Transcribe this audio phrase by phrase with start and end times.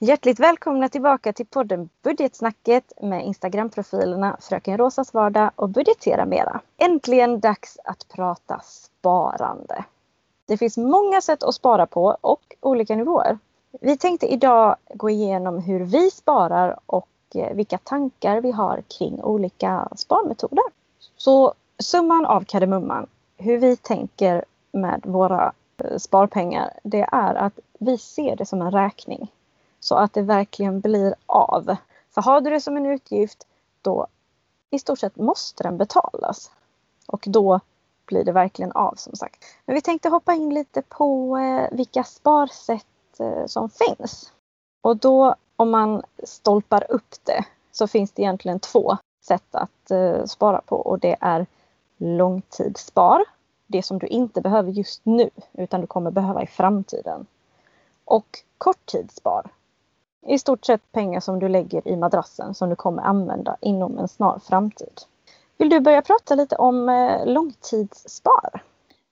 [0.00, 6.60] Hjärtligt välkomna tillbaka till podden Budgetsnacket med Instagram-profilerna Fröken Rosas vardag och Budgetera Mera.
[6.76, 9.84] Äntligen dags att prata sparande.
[10.46, 13.38] Det finns många sätt att spara på och olika nivåer.
[13.80, 19.22] Vi tänkte idag gå igenom hur vi sparar och eh, vilka tankar vi har kring
[19.22, 20.64] olika sparmetoder.
[21.16, 23.06] Så summan av kardemumman,
[23.36, 25.52] hur vi tänker med våra
[25.84, 29.30] eh, sparpengar, det är att vi ser det som en räkning.
[29.88, 31.76] Så att det verkligen blir av.
[32.10, 33.46] För har du det som en utgift,
[33.82, 34.06] då
[34.70, 36.50] i stort sett måste den betalas.
[37.06, 37.60] Och då
[38.06, 39.44] blir det verkligen av som sagt.
[39.66, 44.32] Men vi tänkte hoppa in lite på eh, vilka sparsätt eh, som finns.
[44.80, 50.24] Och då om man stolpar upp det så finns det egentligen två sätt att eh,
[50.24, 51.46] spara på och det är
[51.96, 53.24] långtidsspar.
[53.66, 57.26] Det som du inte behöver just nu utan du kommer behöva i framtiden.
[58.04, 59.50] Och korttidsspar.
[60.28, 64.08] I stort sett pengar som du lägger i madrassen som du kommer använda inom en
[64.08, 65.00] snar framtid.
[65.58, 68.62] Vill du börja prata lite om eh, långtidsspar?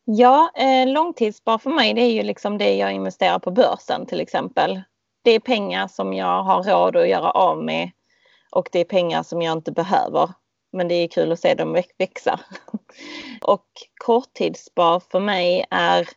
[0.05, 4.21] Ja, eh, långtidsspar för mig det är ju liksom det jag investerar på börsen till
[4.21, 4.83] exempel.
[5.23, 7.91] Det är pengar som jag har råd att göra av med
[8.51, 10.31] och det är pengar som jag inte behöver.
[10.73, 12.41] Men det är kul att se dem växa.
[13.43, 13.67] och
[14.05, 16.09] korttidsspar för mig är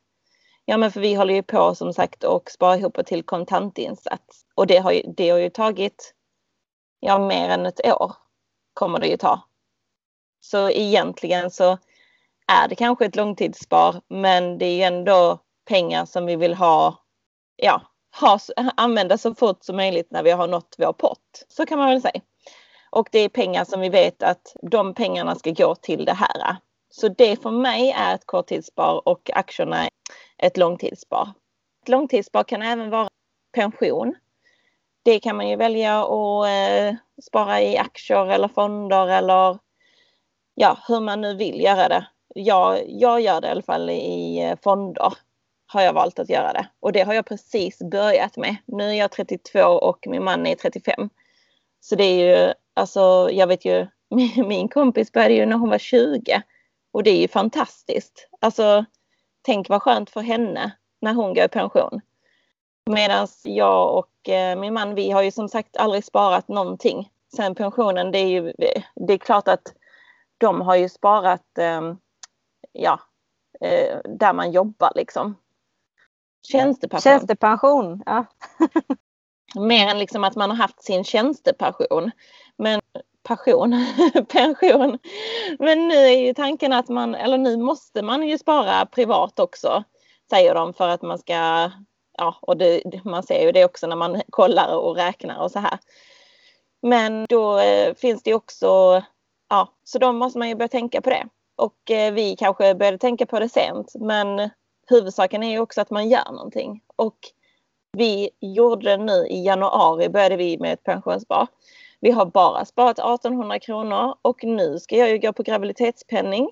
[0.70, 4.46] Ja men för vi håller ju på som sagt och sparar ihop till kontantinsats.
[4.56, 6.14] Och det har ju, det har ju tagit
[7.00, 8.16] ja, mer än ett år
[8.74, 9.42] kommer det ju ta.
[10.40, 11.78] Så egentligen så
[12.48, 17.04] är det kanske ett långtidsspar men det är ju ändå pengar som vi vill ha,
[17.56, 17.82] ja,
[18.20, 18.40] ha,
[18.78, 21.46] använda så fort som möjligt när vi har nått vår pott.
[21.48, 22.22] Så kan man väl säga.
[22.90, 26.58] Och det är pengar som vi vet att de pengarna ska gå till det här.
[26.90, 29.90] Så det för mig är ett korttidsspar och aktierna
[30.40, 31.30] ett långtidsspar.
[31.82, 33.10] Ett långtidsspar kan även vara
[33.52, 34.16] pension.
[35.04, 39.58] Det kan man ju välja att eh, spara i aktier eller fonder eller
[40.56, 42.08] ja, hur man nu vill göra det.
[42.36, 45.14] Jag, jag gör det i alla fall i eh, fonder
[45.68, 48.56] har jag valt att göra det och det har jag precis börjat med.
[48.66, 51.10] Nu är jag 32 och min man är 35.
[51.80, 53.88] Så det är ju alltså, jag vet ju,
[54.46, 56.42] min kompis började ju när hon var 20
[56.92, 58.28] och det är ju fantastiskt.
[58.42, 58.86] Alltså,
[59.50, 60.72] tänk vad skönt för henne
[61.02, 62.02] när hon går i pension.
[62.86, 67.56] Medan jag och eh, min man, vi har ju som sagt aldrig sparat någonting sen
[67.56, 68.12] pensionen.
[68.12, 68.54] Det är ju
[68.96, 69.74] det är klart att
[70.38, 71.82] de har ju sparat eh,
[72.72, 73.00] ja,
[73.62, 75.36] eh, där man jobbar liksom.
[76.48, 77.02] Tjänstepension.
[77.02, 78.26] Tjänstepension, ja.
[79.56, 82.12] Mer än liksom att man har haft sin tjänstepension.
[82.58, 82.82] Men
[83.24, 83.86] passion,
[84.30, 85.00] pension.
[85.60, 89.84] Men nu är ju tanken att man, eller nu måste man ju spara privat också,
[90.30, 91.72] säger de för att man ska,
[92.18, 95.60] ja, och det, man ser ju det också när man kollar och räknar och så
[95.60, 95.80] här.
[96.82, 99.04] Men då eh, finns det också,
[99.50, 101.28] ja, så då måste man ju börja tänka på det.
[101.56, 104.50] Och eh, vi kanske började tänka på det sent, men
[104.88, 106.82] huvudsaken är ju också att man gör någonting.
[106.96, 107.18] Och
[107.98, 111.48] vi gjorde det nu i januari, började vi med ett pensionsspar.
[112.02, 116.44] Vi har bara sparat 1800 kronor och nu ska jag ju gå på graviditetspenning.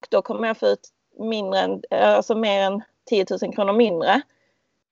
[0.00, 0.88] Och då kommer jag få ut
[1.18, 4.22] mindre än, alltså mer än 10 000 kronor mindre.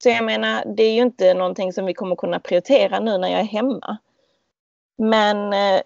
[0.02, 3.28] Så jag menar, det är ju inte någonting som vi kommer kunna prioritera nu när
[3.28, 3.96] jag är hemma.
[4.98, 5.80] Men eh,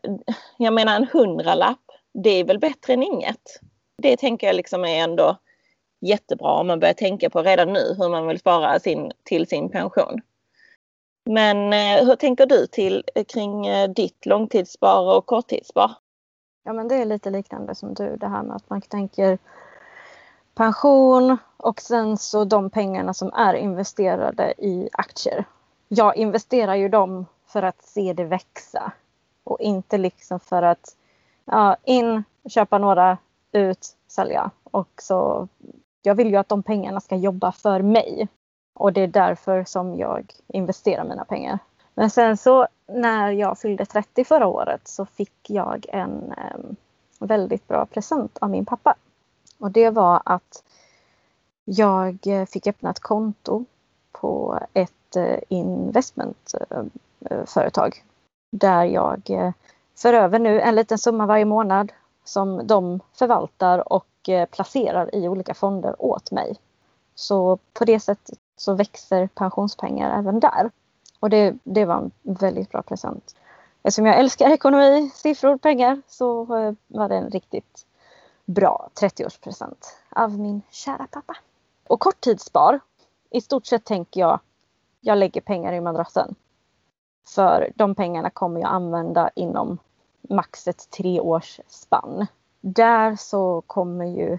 [0.59, 1.84] jag menar en hundralapp,
[2.15, 3.60] det är väl bättre än inget.
[4.03, 5.37] Det tänker jag liksom är ändå
[6.00, 9.71] jättebra om man börjar tänka på redan nu hur man vill spara sin, till sin
[9.71, 10.21] pension.
[11.25, 15.91] Men eh, hur tänker du till eh, kring eh, ditt långtidsspar och korttidsspar?
[16.64, 19.38] Ja men det är lite liknande som du det här med att man tänker
[20.54, 25.44] pension och sen så de pengarna som är investerade i aktier.
[25.88, 28.92] Jag investerar ju dem för att se det växa
[29.44, 30.97] och inte liksom för att
[31.44, 33.19] ja, in, köpa några,
[33.53, 34.50] ut, sälja.
[34.64, 35.48] Och så,
[36.03, 38.28] jag vill ju att de pengarna ska jobba för mig
[38.80, 41.58] och det är därför som jag investerar mina pengar.
[41.94, 46.59] Men sen så när jag fyllde 30 förra året så fick jag en eh,
[47.18, 48.94] väldigt bra present av min pappa.
[49.59, 50.65] Och det var att
[51.65, 52.18] jag
[52.48, 53.65] fick öppna ett konto
[54.12, 58.04] på ett eh, investmentföretag eh, eh
[58.50, 59.53] där jag eh,
[59.97, 61.92] för över nu en liten summa varje månad
[62.24, 66.56] som de förvaltar och eh, placerar i olika fonder åt mig.
[67.15, 70.71] Så på det sättet så växer pensionspengar även där.
[71.21, 73.34] Och det, det var en väldigt bra present.
[73.83, 77.86] Eftersom jag älskar ekonomi, siffror, pengar så eh, var det en riktigt
[78.45, 81.36] bra 30-årspresent av min kära pappa.
[81.89, 82.80] Och korttidsspar.
[83.30, 84.41] I stort sett tänker jag,
[85.01, 86.34] jag lägger pengar i madrassen.
[87.28, 89.78] För de pengarna kommer jag använda inom
[90.21, 92.27] max ett treårsspann.
[92.60, 94.39] Där så kommer ju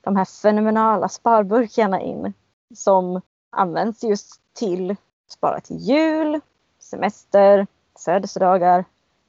[0.00, 2.34] de här fenomenala sparburkarna in
[2.74, 3.20] som
[3.56, 4.96] används just till
[5.28, 6.40] spara till jul,
[6.78, 7.66] semester,
[8.04, 8.84] födelsedagar.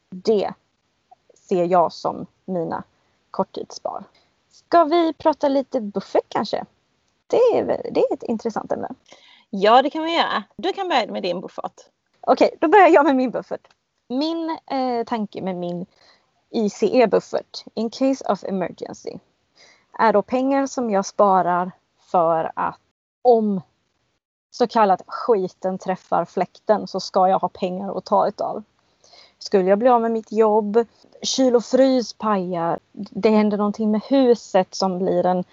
[0.10, 0.54] Det
[1.34, 2.84] ser jag som mina
[3.32, 4.04] korttidsspar.
[4.50, 6.66] Ska vi prata lite buffert kanske?
[7.28, 8.90] Det är, det är ett intressant ämne.
[9.50, 10.44] Ja, det kan vi göra.
[10.56, 11.82] Du kan börja med din buffert.
[12.22, 13.68] Okej, då börjar jag med min buffert.
[14.10, 15.86] Min eh, tanke med min
[16.50, 19.18] ICE-buffert, in case of emergency,
[20.00, 21.72] är då pengar som jag sparar
[22.12, 22.80] för att
[23.22, 23.62] om
[24.58, 28.64] så kallat skiten träffar fläkten så ska jag ha pengar att ta utav.
[29.40, 30.86] Skulle jag bli av med mitt jobb,
[31.22, 35.44] kyl och frys pajar, det händer någonting med huset som blir en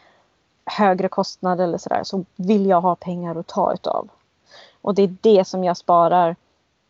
[0.64, 4.08] högre kostnad eller sådär så vill jag ha pengar att ta utav.
[4.80, 6.36] Och det är det som jag sparar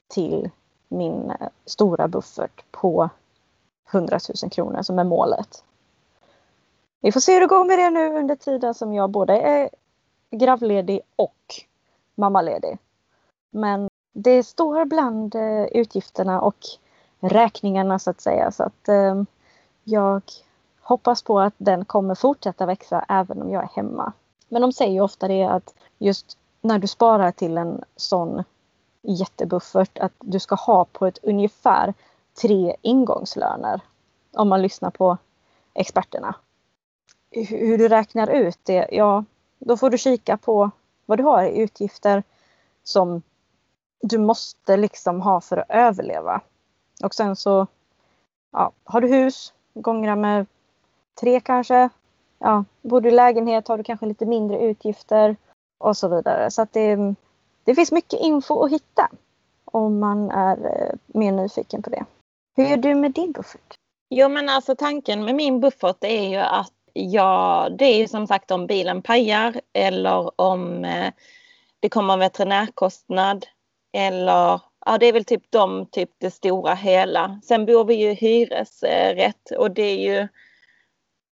[0.08, 0.50] till
[0.88, 3.10] min eh, stora buffert på
[3.90, 5.64] 100 000 kronor som är målet.
[7.00, 9.70] Vi får se hur det går med det nu under tiden som jag både är
[10.30, 11.64] gravledig och
[12.14, 12.78] mammaledig.
[13.50, 16.58] Men det står bland eh, utgifterna och
[17.20, 18.50] räkningarna så att säga.
[18.50, 19.22] Så att eh,
[19.84, 20.22] jag
[20.80, 24.12] hoppas på att den kommer fortsätta växa även om jag är hemma.
[24.48, 28.44] Men de säger ju ofta det att just när du sparar till en sån
[29.02, 31.94] jättebuffert att du ska ha på ett ungefär
[32.42, 33.80] tre ingångslöner.
[34.32, 35.18] Om man lyssnar på
[35.74, 36.34] experterna.
[37.30, 39.24] Hur du räknar ut det, ja
[39.58, 40.70] då får du kika på
[41.06, 42.22] vad du har i utgifter
[42.82, 43.22] som
[44.00, 46.40] du måste liksom ha för att överleva.
[47.02, 47.66] Och sen så
[48.52, 50.46] ja, har du hus, gånger med
[51.20, 51.88] tre kanske.
[52.38, 55.36] Ja, bor du i lägenhet har du kanske lite mindre utgifter
[55.78, 56.50] och så vidare.
[56.50, 57.14] Så att det,
[57.64, 59.10] det finns mycket info att hitta
[59.64, 62.04] om man är eh, mer nyfiken på det.
[62.56, 63.74] Hur gör du med din buffert?
[64.10, 68.26] Jo men alltså tanken med min buffert är ju att ja, det är ju som
[68.26, 71.12] sagt om bilen pajar eller om eh,
[71.80, 73.46] det kommer en veterinärkostnad
[73.92, 77.40] eller ja, det är väl typ de, typ det stora hela.
[77.44, 80.28] Sen bor vi ju i hyresrätt och det är ju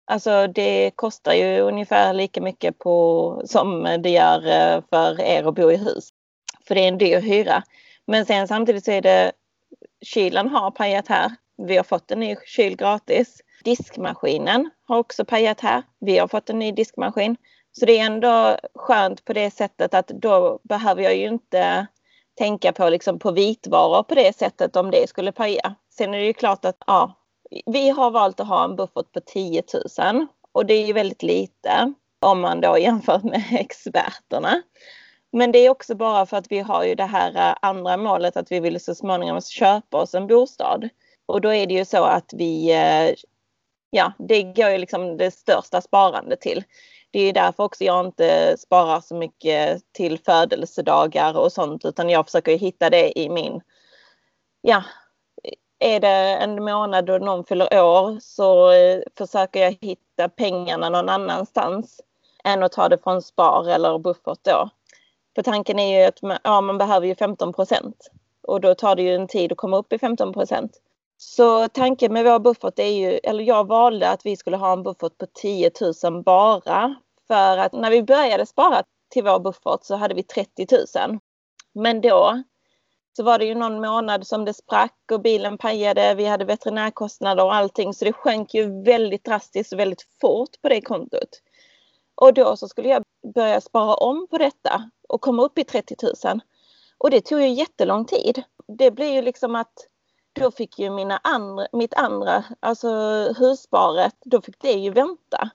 [0.09, 5.55] Alltså det kostar ju ungefär lika mycket på, som det gör eh, för er att
[5.55, 6.09] bo i hus.
[6.67, 7.63] För det är en dyr hyra.
[8.05, 9.31] Men sen samtidigt så är det
[10.05, 11.31] kylen har pajat här.
[11.57, 13.41] Vi har fått en ny kyl gratis.
[13.63, 15.83] Diskmaskinen har också pajat här.
[15.99, 17.37] Vi har fått en ny diskmaskin.
[17.71, 21.87] Så det är ändå skönt på det sättet att då behöver jag ju inte
[22.37, 25.75] tänka på, liksom, på vitvaror på det sättet om det skulle paja.
[25.97, 27.13] Sen är det ju klart att ja,
[27.65, 29.63] vi har valt att ha en buffert på 10
[29.99, 34.61] 000 och det är ju väldigt lite om man då jämför med experterna.
[35.31, 38.37] Men det är också bara för att vi har ju det här eh, andra målet
[38.37, 40.89] att vi vill så småningom köpa oss en bostad.
[41.25, 43.15] Och då är det ju så att vi, eh,
[43.89, 46.63] ja, det går ju liksom det största sparandet till.
[47.11, 52.25] Det är därför också jag inte sparar så mycket till födelsedagar och sånt utan jag
[52.25, 53.61] försöker hitta det i min,
[54.61, 54.83] ja,
[55.79, 61.09] är det en månad då någon fyller år så eh, försöker jag hitta pengarna någon
[61.09, 62.01] annanstans
[62.43, 64.69] än att ta det från spar eller buffert då.
[65.35, 68.11] För tanken är ju att man, ja, man behöver ju 15 procent
[68.41, 70.81] och då tar det ju en tid att komma upp i 15 procent.
[71.17, 74.83] Så tanken med vår buffert är ju, eller jag valde att vi skulle ha en
[74.83, 75.71] buffert på 10
[76.03, 76.95] 000 bara.
[77.27, 80.67] För att när vi började spara till vår buffert så hade vi 30
[81.07, 81.19] 000.
[81.73, 82.43] Men då
[83.17, 86.15] så var det ju någon månad som det sprack och bilen pajade.
[86.15, 90.69] Vi hade veterinärkostnader och allting så det sjönk ju väldigt drastiskt och väldigt fort på
[90.69, 91.41] det kontot.
[92.15, 93.03] Och då så skulle jag
[93.35, 95.95] börja spara om på detta och komma upp i 30
[96.25, 96.39] 000.
[96.97, 98.43] Och det tog ju jättelång tid.
[98.77, 99.73] Det blir ju liksom att
[100.39, 102.89] då fick ju mina andra, mitt andra, alltså
[103.37, 105.49] hussparet, då fick det ju vänta.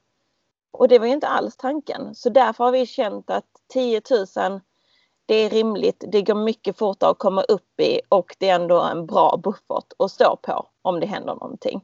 [0.71, 2.15] Och det var ju inte alls tanken.
[2.15, 4.01] Så därför har vi känt att 10
[4.37, 4.61] 000
[5.25, 8.81] det är rimligt, det går mycket fortare att komma upp i och det är ändå
[8.81, 11.81] en bra buffert att stå på om det händer någonting.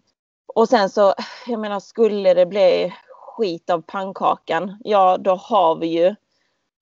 [0.56, 1.14] Och sen så,
[1.48, 6.16] jag menar skulle det bli skit av pannkakan, ja då har vi ju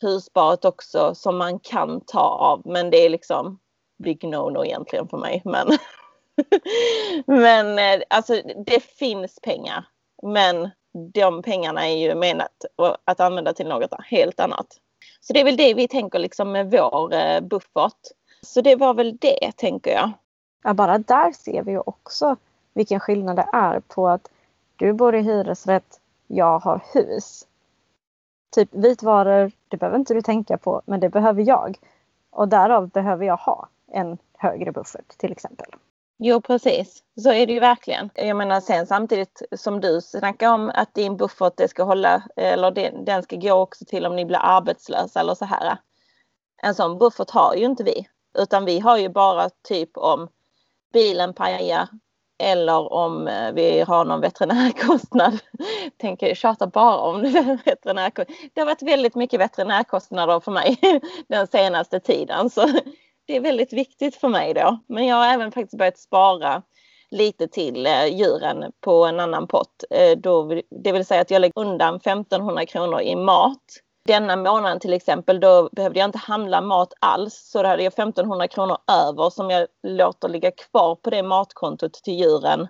[0.01, 3.59] hussparet också som man kan ta av men det är liksom
[4.03, 5.41] big no-no egentligen för mig.
[5.45, 5.67] Men,
[7.25, 9.86] men eh, alltså det finns pengar
[10.24, 10.70] men
[11.13, 12.65] de pengarna är ju menat
[13.06, 14.67] att använda till något helt annat.
[15.22, 18.12] Så det är väl det vi tänker liksom med vår eh, buffert.
[18.41, 20.12] Så det var väl det tänker jag.
[20.63, 22.36] Ja, bara där ser vi ju också
[22.74, 24.29] vilken skillnad det är på att
[24.75, 27.48] du bor i hyresrätt, jag har hus.
[28.56, 31.79] Typ vitvaror, det behöver inte du tänka på, men det behöver jag.
[32.29, 33.67] Och därav behöver jag ha.
[33.91, 35.67] en högre buffert till exempel.
[36.19, 38.09] Jo precis, så är det ju verkligen.
[38.15, 42.71] Jag menar sen samtidigt som du snackar om att din buffert det ska hålla eller
[43.05, 45.77] den ska gå också till om ni blir arbetslösa eller så här.
[46.63, 48.07] En sån buffert har ju inte vi
[48.38, 50.27] utan vi har ju bara typ om
[50.93, 51.88] bilen pajar
[52.43, 55.39] eller om eh, vi har någon veterinärkostnad.
[55.97, 57.21] Tänker tjata bara om
[57.65, 58.38] veterinärkostnad.
[58.53, 60.77] Det har varit väldigt mycket veterinärkostnader för mig
[61.27, 62.50] den senaste tiden.
[62.50, 62.67] Så
[63.27, 64.79] det är väldigt viktigt för mig då.
[64.88, 66.62] Men jag har även faktiskt börjat spara
[67.12, 69.84] lite till eh, djuren på en annan pott.
[69.89, 73.63] Eh, då, det vill säga att jag lägger undan 1500 kronor i mat.
[74.05, 77.93] Denna månaden till exempel då behövde jag inte handla mat alls så då hade jag
[77.93, 82.67] 1500 kronor över som jag låter ligga kvar på det matkontot till djuren.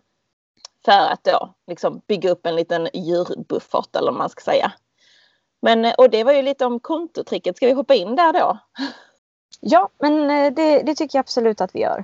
[0.85, 4.71] För att då liksom bygga upp en liten djurbuffert eller vad man ska säga.
[5.61, 7.57] Men eh, och det var ju lite om kontotricket.
[7.57, 8.57] Ska vi hoppa in där då?
[9.59, 12.03] Ja, men eh, det, det, tycker jag absolut att vi gör.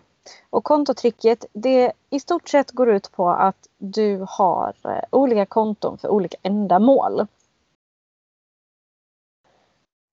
[0.50, 5.98] Och kontotricket det i stort sett går ut på att du har eh, olika konton
[5.98, 7.28] för olika ändamål.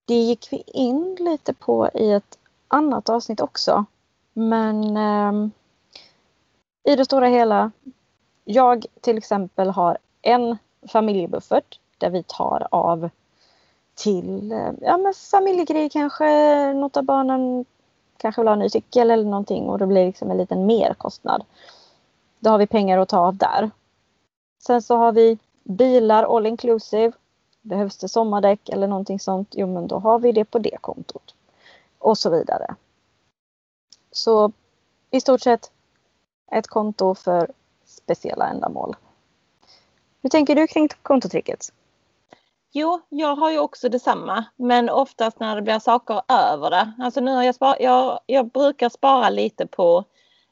[0.06, 3.84] Det gick vi in lite på i ett annat avsnitt också.
[4.32, 5.50] Men eh,
[6.92, 7.70] i det stora hela.
[8.44, 10.58] Jag till exempel har en
[10.88, 13.10] familjebuffert där vi tar av
[14.00, 16.73] till eh, ja, men familjegrejer kanske.
[16.73, 17.64] Något av barnen
[18.16, 21.45] kanske vill ha en ny cykel eller någonting och det blir liksom en liten merkostnad.
[22.38, 23.71] Då har vi pengar att ta av där.
[24.59, 27.12] Sen så har vi bilar all inclusive.
[27.62, 31.35] Behövs det sommardäck eller någonting sånt, jo men då har vi det på det kontot.
[31.99, 32.75] Och så vidare.
[34.12, 34.52] Så
[35.11, 35.71] i stort sett
[36.52, 37.50] ett konto för
[37.85, 38.97] speciella ändamål.
[40.23, 41.73] Hur tänker du kring kontotricket?
[42.72, 46.92] Jo, jag har ju också detsamma, men oftast när det blir saker över det.
[46.98, 50.04] Alltså nu har jag, spar, jag, jag brukar spara lite på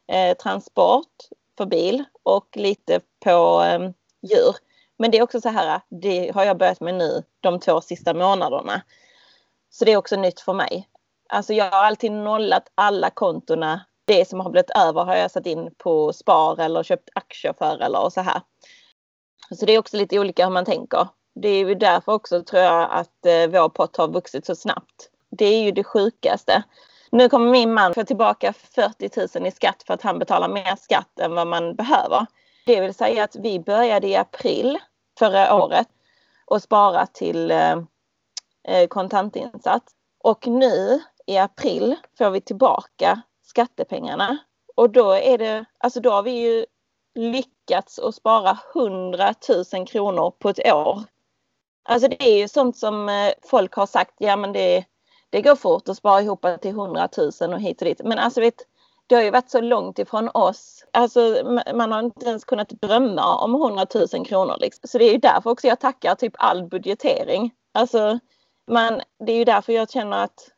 [0.06, 1.12] eh, transport
[1.56, 3.90] för bil och lite på eh,
[4.30, 4.56] djur.
[4.96, 8.14] Men det är också så här, det har jag börjat med nu de två sista
[8.14, 8.82] månaderna.
[9.70, 10.88] Så det är också nytt för mig.
[11.28, 13.80] Alltså jag har alltid nollat alla kontona.
[14.04, 17.82] Det som har blivit över har jag satt in på spar eller köpt aktier för
[17.82, 18.40] eller så här.
[19.58, 21.08] Så det är också lite olika hur man tänker
[21.40, 25.10] det är ju därför också tror jag att eh, vår pott har vuxit så snabbt.
[25.30, 26.62] Det är ju det sjukaste.
[27.10, 30.76] Nu kommer min man få tillbaka 40 000 i skatt för att han betalar mer
[30.76, 32.26] skatt än vad man behöver.
[32.66, 34.78] Det vill säga att vi började i april
[35.18, 35.88] förra året
[36.46, 37.76] och spara till eh,
[38.68, 39.92] eh kontantinsats.
[40.24, 44.38] Och nu i april får vi tillbaka skattepengarna.
[44.76, 46.66] Och då är det, alltså då har vi ju
[47.14, 49.34] lyckats att spara 100
[49.74, 51.02] 000 kronor på ett år
[51.88, 54.84] Alltså det är ju sånt som eh, folk har sagt, ja men det,
[55.30, 57.08] det går fort att spara ihop till 100
[57.40, 58.00] 000 och hit och dit.
[58.04, 58.62] Men alltså vet,
[59.06, 60.84] det har ju varit så långt ifrån oss.
[60.92, 61.20] Alltså
[61.74, 64.56] man har inte ens kunnat drömma om 100 000 kronor.
[64.60, 64.88] Liksom.
[64.88, 67.52] Så det är ju därför också jag tackar typ all budgetering.
[67.74, 68.18] Alltså
[68.70, 70.50] man, det är ju därför jag känner att,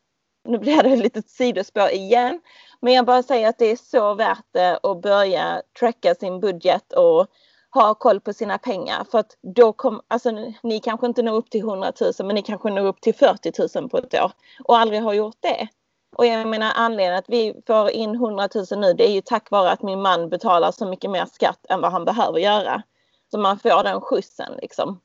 [0.49, 2.41] nu blir det ett litet sidospår igen.
[2.81, 6.93] Men jag bara säger att det är så värt det att börja tracka sin budget
[6.93, 7.27] och
[7.73, 10.31] ha koll på sina pengar för att då kommer, alltså
[10.63, 13.79] ni kanske inte når upp till 100 000 men ni kanske når upp till 40
[13.79, 14.33] 000 på ett år
[14.65, 15.69] och aldrig har gjort det.
[16.17, 19.51] Och jag menar anledningen att vi får in 100 000 nu det är ju tack
[19.51, 22.83] vare att min man betalar så mycket mer skatt än vad han behöver göra.
[23.31, 25.01] Så man får den skjutsen liksom.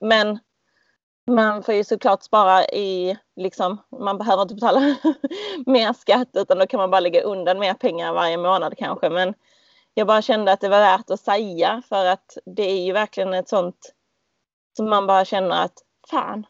[0.00, 0.38] Men
[1.30, 4.80] man får ju såklart spara i, liksom, man behöver inte betala
[5.66, 9.10] mer skatt utan då kan man bara lägga undan mer pengar varje månad kanske.
[9.10, 9.34] Men
[9.98, 13.34] jag bara kände att det var värt att säga för att det är ju verkligen
[13.34, 13.94] ett sånt
[14.76, 16.46] som man bara känner att fan,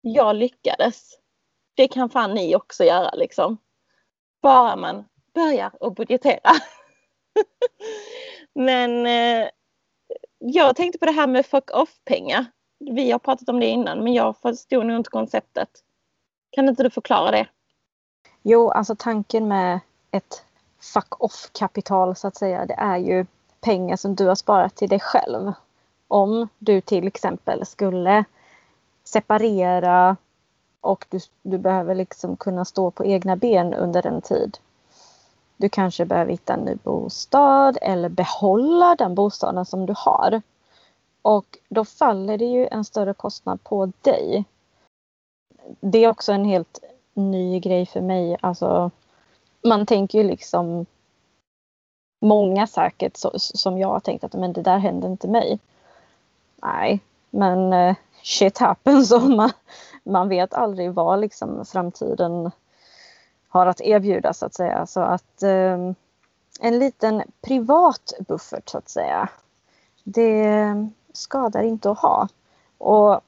[0.00, 1.10] jag lyckades.
[1.74, 3.58] Det kan fan ni också göra liksom.
[4.42, 5.04] Bara man
[5.34, 6.50] börjar och budgetera.
[8.54, 9.48] Men eh,
[10.38, 12.46] jag tänkte på det här med fuck off-pengar.
[12.78, 15.70] Vi har pratat om det innan men jag förstod nog inte konceptet.
[16.50, 17.46] Kan inte du förklara det?
[18.42, 19.80] Jo, alltså tanken med
[20.10, 20.45] ett
[20.94, 22.66] fuck off-kapital så att säga.
[22.66, 23.26] Det är ju
[23.60, 25.52] pengar som du har sparat till dig själv.
[26.08, 28.24] Om du till exempel skulle
[29.04, 30.16] separera
[30.80, 34.58] och du, du behöver liksom kunna stå på egna ben under en tid.
[35.56, 40.42] Du kanske behöver hitta en ny bostad eller behålla den bostaden som du har.
[41.22, 44.44] Och då faller det ju en större kostnad på dig.
[45.80, 46.80] Det är också en helt
[47.14, 48.36] ny grej för mig.
[48.40, 48.90] Alltså
[49.66, 50.86] man tänker ju liksom
[52.20, 55.58] många säkert så, som jag har tänkt att men det där hände inte mig.
[56.62, 59.50] Nej, men uh, shit happens och man,
[60.04, 62.50] man vet aldrig vad liksom framtiden
[63.48, 64.86] har att erbjuda så att säga.
[64.86, 65.92] Så att eh,
[66.60, 69.28] en liten privat buffert så att säga.
[70.04, 70.64] Det
[71.12, 72.28] skadar inte att ha.
[72.78, 73.20] Och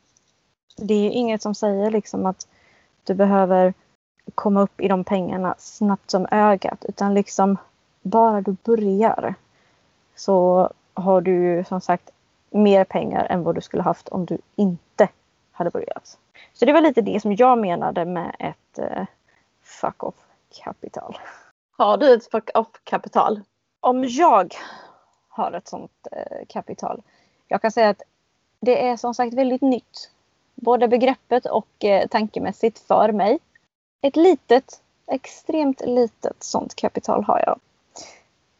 [0.76, 2.48] det är inget som säger liksom att
[3.04, 3.74] du behöver
[4.34, 7.56] komma upp i de pengarna snabbt som ögat utan liksom
[8.02, 9.34] bara du börjar
[10.16, 12.10] så har du som sagt
[12.50, 15.08] mer pengar än vad du skulle haft om du inte
[15.52, 16.18] hade börjat.
[16.52, 19.06] Så det var lite det som jag menade med ett eh,
[19.62, 20.14] fuck off
[20.64, 21.18] kapital.
[21.76, 23.40] Har du ett fuck off kapital?
[23.80, 24.54] Om jag
[25.28, 27.02] har ett sånt eh, kapital.
[27.48, 28.02] Jag kan säga att
[28.60, 30.10] det är som sagt väldigt nytt.
[30.54, 33.38] Både begreppet och eh, tankemässigt för mig.
[34.02, 37.60] Ett litet, extremt litet sånt kapital har jag.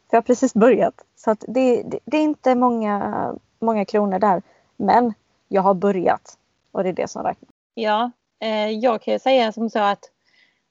[0.09, 1.03] För jag har precis börjat.
[1.15, 4.41] Så att det, det, det är inte många, många kronor där.
[4.77, 5.13] Men
[5.47, 6.37] jag har börjat.
[6.71, 7.49] Och det är det som räknas.
[7.73, 10.11] Ja, eh, jag kan ju säga som så att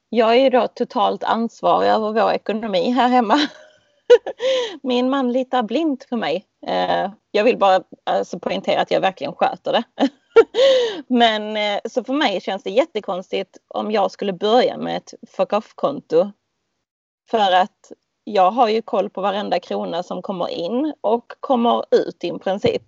[0.09, 3.39] jag är ju då totalt ansvarig över vår ekonomi här hemma.
[4.83, 6.45] Min man litar blint på mig.
[6.67, 9.83] Eh, jag vill bara alltså, poängtera att jag verkligen sköter det.
[11.07, 15.53] Men eh, så för mig känns det jättekonstigt om jag skulle börja med ett fuck
[15.53, 16.31] off-konto.
[17.31, 17.93] För att
[18.25, 22.83] jag har ju koll på varenda krona som kommer in och kommer ut i princip.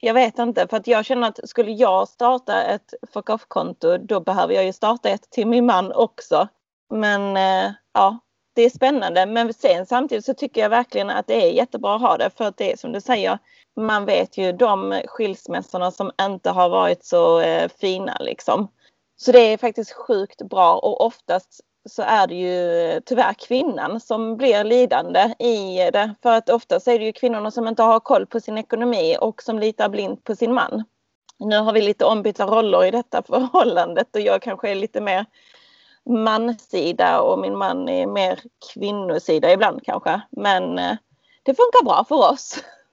[0.00, 4.20] Jag vet inte för att jag känner att skulle jag starta ett fuck off-konto då
[4.20, 6.48] behöver jag ju starta ett till min man också.
[6.90, 8.18] Men eh, ja,
[8.54, 9.26] det är spännande.
[9.26, 12.44] Men sen samtidigt så tycker jag verkligen att det är jättebra att ha det för
[12.44, 13.38] att det är som du säger,
[13.76, 18.68] man vet ju de skilsmässorna som inte har varit så eh, fina liksom.
[19.16, 24.00] Så det är faktiskt sjukt bra och oftast så är det ju eh, tyvärr kvinnan
[24.00, 26.14] som blir lidande i det.
[26.22, 29.42] För att oftast är det ju kvinnorna som inte har koll på sin ekonomi och
[29.42, 30.84] som litar blint på sin man.
[31.38, 35.26] Nu har vi lite ombytta roller i detta förhållandet och jag kanske är lite mer
[36.06, 38.40] mansida och min man är mer
[38.72, 40.20] kvinnosida ibland kanske.
[40.30, 40.96] Men eh,
[41.42, 42.58] det funkar bra för oss.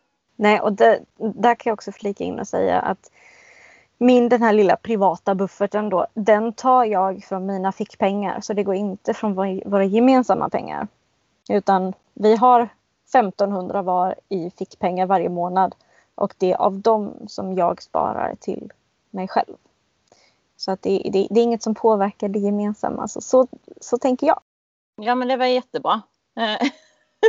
[0.42, 3.12] Nej, och det, där kan jag också flika in och säga att
[3.98, 8.42] min den här lilla privata bufferten då, den tar jag från mina fickpengar.
[8.42, 10.88] Så det går inte från våra gemensamma pengar.
[11.50, 12.70] Utan vi har
[13.10, 15.76] 1500 var i fickpengar varje månad.
[16.16, 18.72] Och det är av dem som jag sparar till
[19.10, 19.56] mig själv.
[20.58, 23.08] Så att det, det, det är inget som påverkar det gemensamma.
[23.08, 23.48] Så, så,
[23.82, 24.40] så tänker jag.
[24.96, 26.02] Ja men det var jättebra.
[26.38, 26.70] Eh,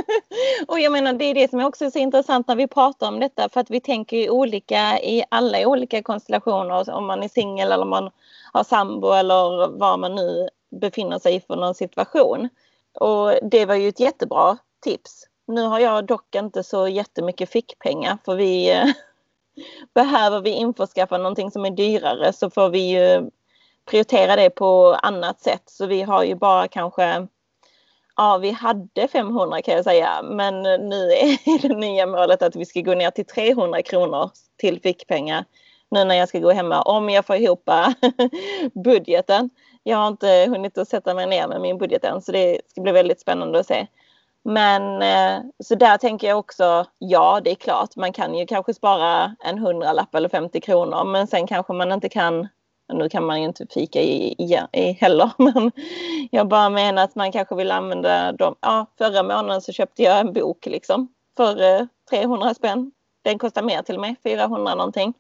[0.69, 3.21] Och jag menar det är det som också är så intressant när vi pratar om
[3.21, 7.29] detta för att vi tänker ju olika i alla olika konstellationer alltså om man är
[7.29, 8.11] singel eller om man
[8.53, 10.49] har sambo eller var man nu
[10.81, 12.49] befinner sig i för någon situation.
[12.95, 15.27] Och det var ju ett jättebra tips.
[15.47, 18.85] Nu har jag dock inte så jättemycket fickpengar för vi eh,
[19.95, 23.31] behöver vi införskaffa någonting som är dyrare så får vi ju
[23.85, 25.63] prioritera det på annat sätt.
[25.67, 27.27] Så vi har ju bara kanske
[28.17, 32.67] Ja, vi hade 500 kan jag säga, men nu är det nya målet att vi
[32.67, 35.45] ska gå ner till 300 kronor till fickpengar
[35.91, 37.69] nu när jag ska gå hemma om jag får ihop
[38.85, 39.51] budgeten.
[39.83, 42.81] Jag har inte hunnit att sätta mig ner med min budget än så det ska
[42.81, 43.87] bli väldigt spännande att se.
[44.45, 48.75] Men eh, så där tänker jag också, ja det är klart man kan ju kanske
[48.75, 52.49] spara en hundralapp eller 50 kronor men sen kanske man inte kan
[52.93, 55.73] nu kan man ju inte fika i, i, i heller, men
[56.31, 58.55] jag bara menar att man kanske vill använda dem.
[58.61, 62.93] Ja, förra månaden så köpte jag en bok liksom för eh, 300 spänn.
[63.23, 65.15] Den kostar mer till mig, 400 någonting.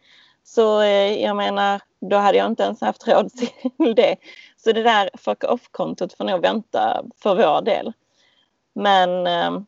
[0.44, 3.30] Så eh, jag menar, då hade jag inte ens haft råd
[3.76, 4.16] till det.
[4.56, 7.92] Så det där fuck off-kontot får nog vänta för vår del.
[8.74, 9.62] Men eh,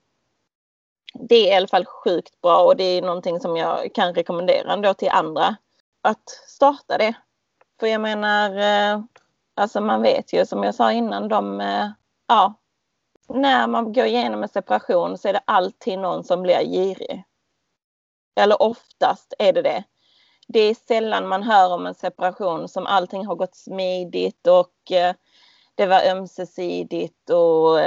[1.14, 4.72] det är i alla fall sjukt bra och det är någonting som jag kan rekommendera
[4.72, 5.56] ändå till andra
[6.02, 7.14] att starta det.
[7.80, 9.00] För jag menar, eh,
[9.54, 11.88] alltså man vet ju som jag sa innan, de, eh,
[12.26, 12.54] ja,
[13.28, 17.24] när man går igenom en separation så är det alltid någon som blir girig.
[18.36, 19.84] Eller oftast är det det.
[20.48, 25.14] Det är sällan man hör om en separation som allting har gått smidigt och eh,
[25.74, 27.80] det var ömsesidigt och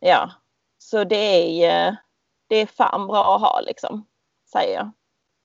[0.00, 0.30] ja.
[0.78, 1.96] Så det är,
[2.46, 4.06] det är fan bra att ha liksom,
[4.52, 4.90] säger jag.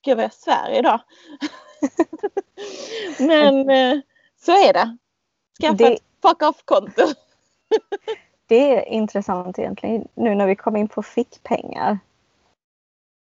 [0.01, 0.99] Gud vad jag svär idag.
[3.19, 4.01] Men eh,
[4.39, 4.97] så är det.
[5.61, 5.93] Skaffa det...
[5.93, 7.01] ett fuck off-konto.
[8.47, 11.99] det är intressant egentligen nu när vi kommer in på fickpengar.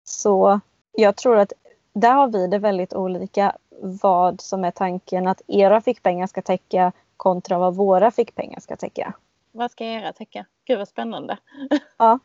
[0.03, 0.59] Så
[0.91, 1.53] jag tror att
[1.93, 6.91] där har vi det väldigt olika vad som är tanken att era fickpengar ska täcka
[7.17, 9.13] kontra vad våra fickpengar ska täcka.
[9.51, 10.45] Vad ska era täcka?
[10.65, 11.37] Gud vad spännande.
[11.97, 12.19] ja.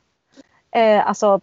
[0.71, 1.41] Eh, alltså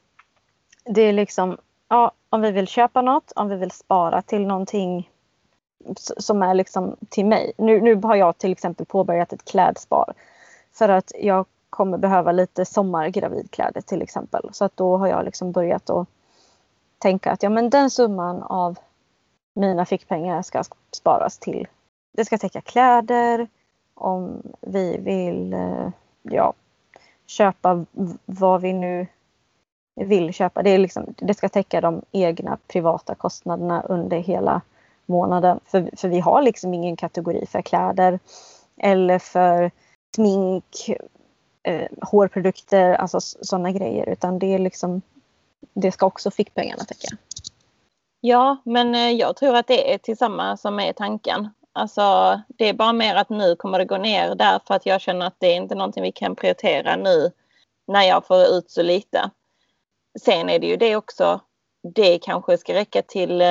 [0.83, 5.09] det är liksom ja, om vi vill köpa något, om vi vill spara till någonting
[5.97, 7.51] som är liksom till mig.
[7.57, 10.13] Nu, nu har jag till exempel påbörjat ett klädspar.
[10.73, 14.49] För att jag kommer behöva lite sommargravidkläder till exempel.
[14.53, 16.07] Så att då har jag liksom börjat att
[16.97, 18.79] tänka att ja, men den summan av
[19.53, 21.67] mina fickpengar ska sparas till.
[22.11, 23.47] Det ska täcka kläder,
[23.93, 25.89] om vi vill eh,
[26.21, 26.53] ja,
[27.25, 27.85] köpa
[28.25, 29.07] vad vi nu
[29.95, 30.63] vill köpa.
[30.63, 34.61] Det, är liksom, det ska täcka de egna privata kostnaderna under hela
[35.05, 35.59] månaden.
[35.65, 38.19] För, för vi har liksom ingen kategori för kläder
[38.77, 39.71] eller för
[40.15, 40.89] smink,
[41.63, 44.09] eh, hårprodukter, alltså sådana grejer.
[44.09, 45.01] Utan det är liksom,
[45.73, 47.17] det ska också fickpengarna täcka.
[48.21, 51.49] Ja, men eh, jag tror att det är tillsammans som är tanken.
[51.73, 55.27] Alltså, det är bara mer att nu kommer det gå ner därför att jag känner
[55.27, 57.31] att det är inte någonting vi kan prioritera nu
[57.87, 59.29] när jag får ut så lite.
[60.19, 61.39] Sen är det ju det också,
[61.93, 63.47] det kanske ska räcka till eh,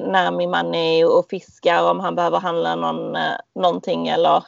[0.00, 4.44] när min man är och fiskar om han behöver handla någon, eh, någonting eller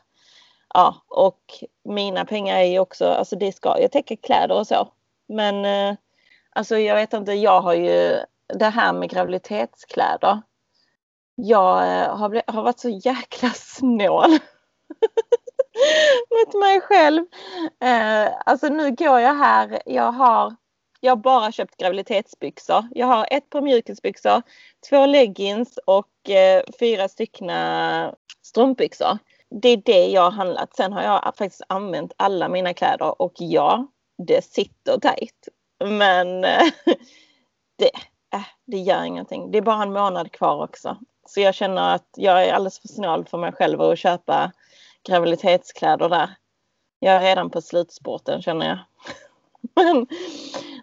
[0.74, 1.40] ja, och
[1.84, 4.88] mina pengar är ju också, alltså det ska jag täcka kläder och så.
[5.28, 5.96] Men eh,
[6.50, 8.16] alltså jag vet inte, jag har ju
[8.58, 10.42] det här med graviditetskläder.
[11.34, 14.30] Jag har, blivit, har varit så jäkla snål
[16.30, 17.26] mot mig själv.
[18.46, 20.54] alltså nu går jag här, jag har
[21.04, 22.88] jag har bara köpt graviditetsbyxor.
[22.90, 24.42] Jag har ett par mjukisbyxor,
[24.90, 29.18] två leggings och eh, fyra styckna strumpbyxor.
[29.50, 30.76] Det är det jag har handlat.
[30.76, 33.86] Sen har jag faktiskt använt alla mina kläder och ja,
[34.28, 35.48] det sitter tajt.
[35.84, 36.62] Men eh,
[37.78, 37.90] det,
[38.34, 39.50] äh, det gör ingenting.
[39.50, 40.98] Det är bara en månad kvar också.
[41.26, 44.52] Så jag känner att jag är alldeles för snål för mig själv att köpa
[45.08, 46.30] graviditetskläder där.
[46.98, 48.78] Jag är redan på slutspurten känner jag.
[49.74, 50.06] Men,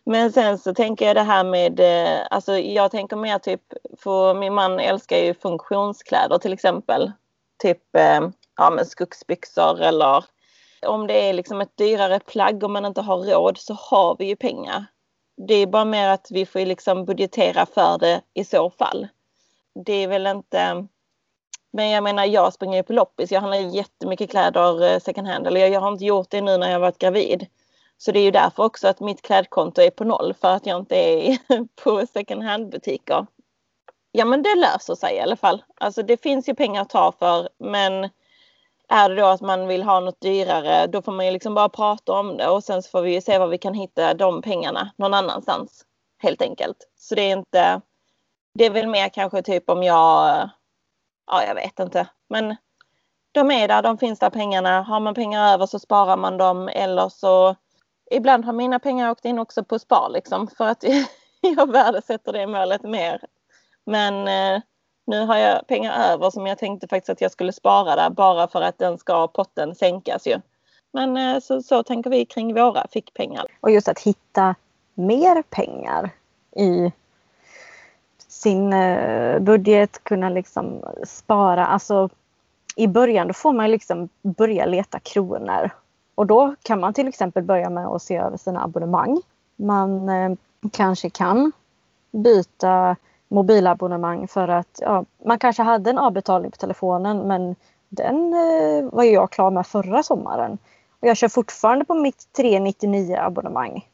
[0.03, 3.61] men sen så tänker jag det här med, eh, alltså jag tänker mer typ,
[3.97, 7.11] för min man älskar ju funktionskläder till exempel.
[7.61, 10.25] Typ eh, ja, men skogsbyxor eller
[10.85, 14.25] om det är liksom ett dyrare plagg och man inte har råd så har vi
[14.25, 14.85] ju pengar.
[15.47, 19.07] Det är bara mer att vi får liksom budgetera för det i så fall.
[19.85, 20.87] Det är väl inte
[21.73, 23.31] men jag menar jag springer ju på loppis.
[23.31, 25.47] Jag handlar jättemycket kläder eh, second hand.
[25.47, 27.47] Eller jag har inte gjort det nu när jag varit gravid.
[28.03, 30.79] Så det är ju därför också att mitt klädkonto är på noll för att jag
[30.79, 31.37] inte är
[31.83, 33.27] på second hand butiker.
[34.11, 35.63] Ja men det löser sig i alla fall.
[35.75, 38.09] Alltså det finns ju pengar att ta för men
[38.87, 41.69] är det då att man vill ha något dyrare då får man ju liksom bara
[41.69, 44.41] prata om det och sen så får vi ju se var vi kan hitta de
[44.41, 45.85] pengarna någon annanstans.
[46.17, 46.77] Helt enkelt.
[46.97, 47.81] Så det är inte
[48.53, 50.49] Det är väl mer kanske typ om jag
[51.27, 52.55] Ja jag vet inte men
[53.31, 54.81] de är där, de finns där pengarna.
[54.81, 57.55] Har man pengar över så sparar man dem eller så
[58.11, 60.83] ibland har mina pengar åkt in också på spar liksom för att
[61.41, 63.21] jag värdesätter det målet mer.
[63.85, 64.61] Men eh,
[65.05, 68.47] nu har jag pengar över som jag tänkte faktiskt att jag skulle spara där bara
[68.47, 70.41] för att den ska potten sänkas ju.
[70.93, 73.45] Men eh, så, så tänker vi kring våra fickpengar.
[73.59, 74.55] Och just att hitta
[74.93, 76.09] mer pengar
[76.55, 76.91] i
[78.27, 81.65] sin eh, budget, kunna liksom spara.
[81.65, 82.09] Alltså
[82.75, 85.69] i början då får man liksom börja leta kronor
[86.21, 89.21] och då kan man till exempel börja med att se över sina abonnemang.
[89.55, 90.31] Man eh,
[90.71, 91.51] kanske kan
[92.11, 92.95] byta
[93.27, 97.55] mobilabonnemang för att ja, man kanske hade en avbetalning på telefonen men
[97.89, 100.57] den eh, var jag klar med förra sommaren.
[100.99, 103.87] Och jag kör fortfarande på mitt 399 abonnemang.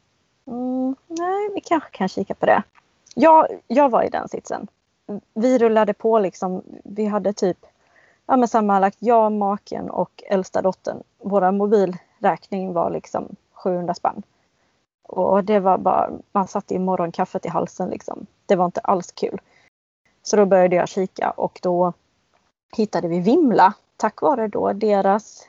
[0.46, 2.62] Mm, nej, vi kanske kan kika på det.
[3.14, 4.66] Jag, jag var i den sitsen.
[5.34, 6.62] Vi rullade på liksom.
[6.84, 7.58] Vi hade typ
[8.26, 11.02] ja, men sammanlagt jag, maken och äldsta dottern.
[11.18, 14.22] Våra mobil räkning var liksom 700 spänn.
[15.02, 18.26] Och det var bara, man satt i morgonkaffet i halsen liksom.
[18.46, 19.40] Det var inte alls kul.
[20.22, 21.92] Så då började jag kika och då
[22.76, 25.46] hittade vi Vimla tack vare då deras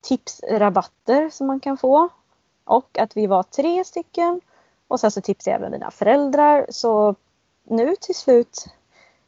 [0.00, 2.08] tipsrabatter som man kan få.
[2.64, 4.40] Och att vi var tre stycken.
[4.88, 6.66] Och sen så tipsade jag även mina föräldrar.
[6.70, 7.14] Så
[7.64, 8.66] nu till slut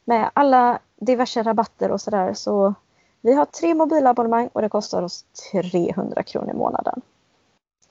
[0.03, 2.73] med alla diverse rabatter och sådär så
[3.21, 7.01] vi har tre mobilabonnemang och det kostar oss 300 kronor i månaden.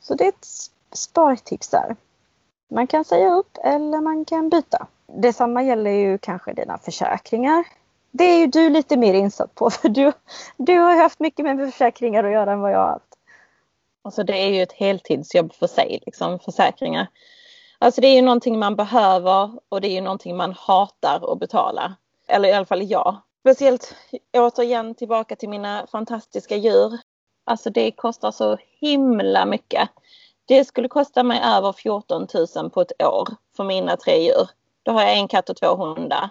[0.01, 0.47] Så det är ett
[0.93, 1.97] spartips där.
[2.71, 4.87] Man kan säga upp eller man kan byta.
[5.07, 7.65] Detsamma gäller ju kanske dina försäkringar.
[8.11, 10.13] Det är ju du lite mer insatt på för du,
[10.57, 13.17] du har haft mycket med försäkringar att göra än vad jag har haft.
[14.03, 17.07] Alltså det är ju ett heltidsjobb för sig, liksom försäkringar.
[17.79, 21.39] Alltså det är ju någonting man behöver och det är ju någonting man hatar att
[21.39, 21.97] betala.
[22.29, 23.17] Eller i alla fall jag.
[23.41, 23.95] Speciellt
[24.33, 26.99] återigen tillbaka till mina fantastiska djur.
[27.45, 29.89] Alltså det kostar så himla mycket.
[30.45, 32.27] Det skulle kosta mig över 14
[32.57, 34.51] 000 på ett år för mina tre djur.
[34.83, 36.31] Då har jag en katt och två hundar.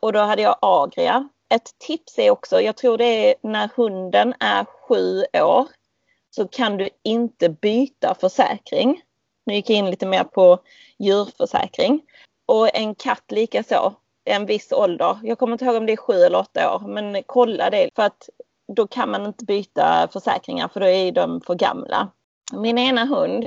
[0.00, 1.28] Och då hade jag Agria.
[1.48, 5.66] Ett tips är också, jag tror det är när hunden är sju år
[6.30, 9.02] så kan du inte byta försäkring.
[9.46, 10.58] Nu gick jag in lite mer på
[10.98, 12.02] djurförsäkring.
[12.46, 13.94] Och en katt lika så,
[14.28, 15.18] en viss ålder.
[15.22, 18.02] Jag kommer inte ihåg om det är sju eller åtta år, men kolla det för
[18.02, 18.28] att
[18.72, 22.08] då kan man inte byta försäkringar för då är de för gamla.
[22.52, 23.44] Min ena hund,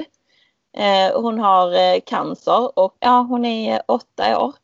[0.77, 4.55] eh, hon har eh, cancer och ja, hon är åtta år.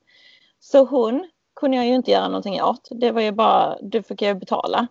[0.59, 2.87] Så hon kunde jag ju inte göra någonting åt.
[2.91, 4.87] Det var ju bara, du fick jag betala.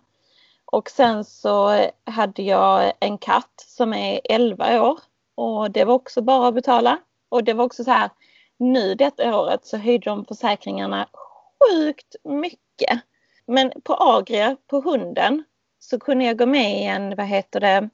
[0.65, 4.99] Och sen så hade jag en katt som är 11 år
[5.35, 6.97] och det var också bara att betala.
[7.29, 8.09] Och det var också så här,
[8.59, 11.07] nu detta året så höjde de försäkringarna
[11.59, 12.99] sjukt mycket.
[13.47, 15.43] Men på Agria, på hunden,
[15.79, 17.89] så kunde jag gå med i en, vad heter det,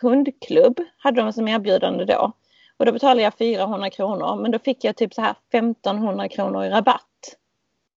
[0.00, 2.32] hundklubb, hade de som erbjudande då.
[2.76, 6.64] Och då betalade jag 400 kronor, men då fick jag typ så här 1500 kronor
[6.64, 7.36] i rabatt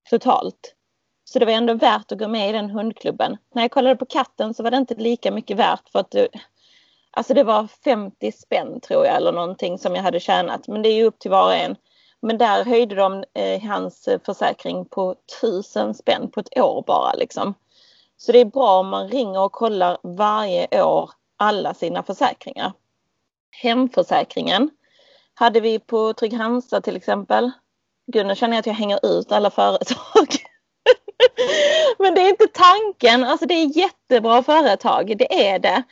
[0.09, 0.75] totalt.
[1.23, 3.37] Så det var ändå värt att gå med i den hundklubben.
[3.53, 6.27] När jag kollade på katten så var det inte lika mycket värt för att du,
[7.11, 10.67] alltså det var 50 spänn tror jag eller någonting som jag hade tjänat.
[10.67, 11.75] Men det är ju upp till var och en.
[12.25, 17.13] Men där höjde de eh, hans eh, försäkring på tusen spänn på ett år bara
[17.13, 17.53] liksom.
[18.17, 22.73] Så det är bra om man ringer och kollar varje år alla sina försäkringar.
[23.51, 24.69] Hemförsäkringen
[25.33, 27.51] hade vi på Trygg-Hansa till exempel.
[28.07, 30.27] Gud, nu känner jag att jag hänger ut alla företag.
[31.99, 33.23] Men det är inte tanken.
[33.23, 35.83] Alltså det är jättebra företag, det är det.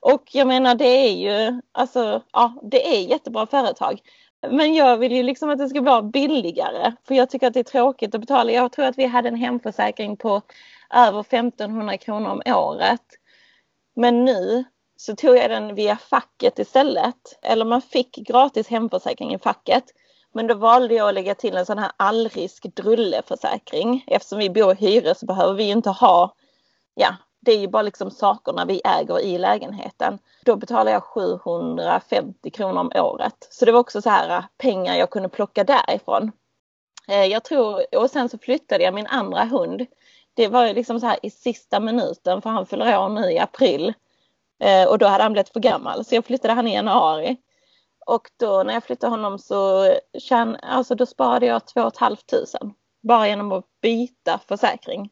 [0.00, 4.00] Och jag menar det är ju, alltså ja, det är jättebra företag.
[4.48, 6.92] Men jag vill ju liksom att det ska vara billigare.
[7.04, 8.52] För jag tycker att det är tråkigt att betala.
[8.52, 10.42] Jag tror att vi hade en hemförsäkring på
[10.94, 13.04] över 1500 kronor om året.
[13.96, 14.64] Men nu
[14.96, 17.38] så tog jag den via facket istället.
[17.42, 19.84] Eller man fick gratis hemförsäkring i facket.
[20.32, 24.04] Men då valde jag att lägga till en sån här allrisk drulleförsäkring.
[24.06, 26.34] Eftersom vi bor i hyres så behöver vi inte ha,
[26.94, 30.18] ja, det är ju bara liksom sakerna vi äger i lägenheten.
[30.44, 33.48] Då betalar jag 750 kronor om året.
[33.50, 36.32] Så det var också så här äh, pengar jag kunde plocka därifrån.
[37.08, 39.86] Eh, jag tror, och sen så flyttade jag min andra hund.
[40.34, 43.38] Det var ju liksom så här i sista minuten för han fyller år nu i
[43.38, 43.94] april.
[44.60, 47.36] Eh, och då hade han blivit för gammal så jag flyttade han i januari.
[48.06, 52.16] Och då när jag flyttade honom så tjän, alltså då sparade jag 2 500
[53.02, 55.10] bara genom att byta försäkring.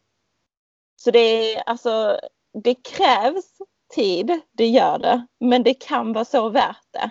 [1.00, 2.20] Så det är alltså,
[2.62, 3.58] det krävs
[3.94, 7.10] tid, det gör det, men det kan vara så värt det.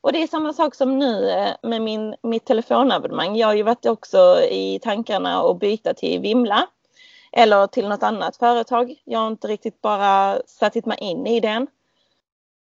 [0.00, 3.36] Och det är samma sak som nu eh, med min, mitt telefonabonnemang.
[3.36, 6.66] Jag har ju varit också i tankarna att byta till Vimla
[7.32, 8.94] eller till något annat företag.
[9.04, 11.66] Jag har inte riktigt bara satt mig in i den.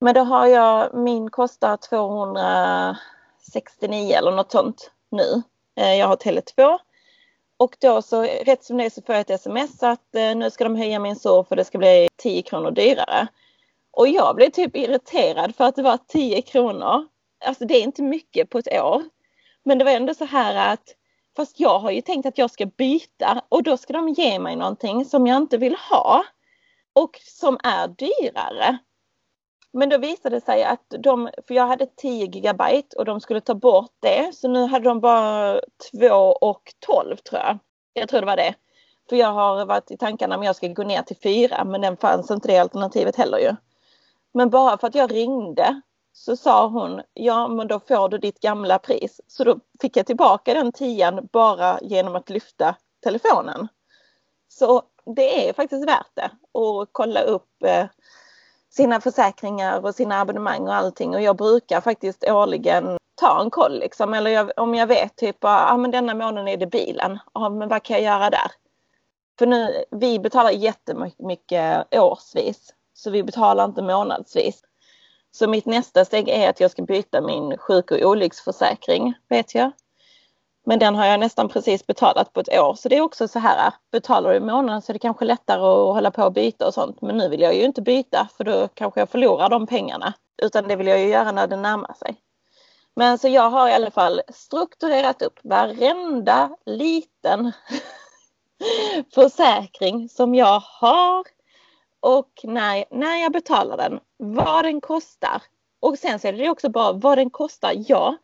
[0.00, 5.42] Men då har jag, min kostar 269 eller något sånt nu.
[5.76, 6.78] Eh, jag har Tele2.
[7.56, 10.50] Och då så rätt som det är så får jag ett sms att eh, nu
[10.50, 13.26] ska de höja min SOR för det ska bli 10 kronor dyrare.
[13.90, 17.06] Och jag blev typ irriterad för att det var 10 kronor.
[17.44, 19.02] Alltså det är inte mycket på ett år.
[19.64, 20.94] Men det var ändå så här att
[21.36, 24.56] fast jag har ju tänkt att jag ska byta och då ska de ge mig
[24.56, 26.24] någonting som jag inte vill ha
[26.92, 28.78] och som är dyrare.
[29.76, 33.40] Men då visade det sig att de, för jag hade 10 gigabyte och de skulle
[33.40, 34.34] ta bort det.
[34.34, 35.60] Så nu hade de bara
[35.92, 36.06] 2
[36.40, 37.58] och 12 tror jag.
[37.92, 38.54] Jag tror det var det.
[39.08, 41.96] För jag har varit i tankarna om jag ska gå ner till 4 men den
[41.96, 43.56] fanns inte det alternativet heller ju.
[44.34, 45.80] Men bara för att jag ringde
[46.12, 49.20] så sa hon, ja men då får du ditt gamla pris.
[49.26, 53.68] Så då fick jag tillbaka den tian bara genom att lyfta telefonen.
[54.48, 54.82] Så
[55.16, 57.86] det är faktiskt värt det att kolla upp eh,
[58.76, 63.78] sina försäkringar och sina abonnemang och allting och jag brukar faktiskt årligen ta en koll
[63.78, 64.14] liksom.
[64.14, 67.18] Eller jag, om jag vet typ att ah, men denna månaden är det bilen.
[67.32, 68.50] Ah, men vad kan jag göra där?
[69.38, 72.74] För nu, vi betalar jättemycket årsvis.
[72.94, 74.62] Så vi betalar inte månadsvis.
[75.30, 79.72] Så mitt nästa steg är att jag ska byta min sjuk och olycksförsäkring, vet jag.
[80.68, 82.74] Men den har jag nästan precis betalat på ett år.
[82.74, 85.60] Så det är också så här, betalar du i månaden så är det kanske lättare
[85.60, 87.02] att hålla på och byta och sånt.
[87.02, 90.14] Men nu vill jag ju inte byta för då kanske jag förlorar de pengarna.
[90.42, 92.16] Utan det vill jag ju göra när det närmar sig.
[92.96, 97.52] Men så jag har i alla fall strukturerat upp varenda liten
[99.14, 101.24] försäkring som jag har
[102.00, 105.42] och när, när jag betalar den, vad den kostar.
[105.80, 108.16] Och sen så är det också bara vad den kostar, ja.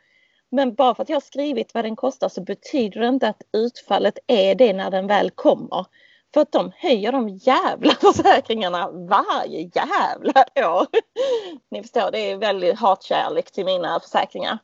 [0.53, 3.43] Men bara för att jag har skrivit vad den kostar så betyder det inte att
[3.53, 5.87] utfallet är det när den väl kommer.
[6.35, 10.87] För att de höjer de jävla försäkringarna varje jävla år.
[11.71, 14.59] Ni förstår, det är väldigt hatkärlek till mina försäkringar.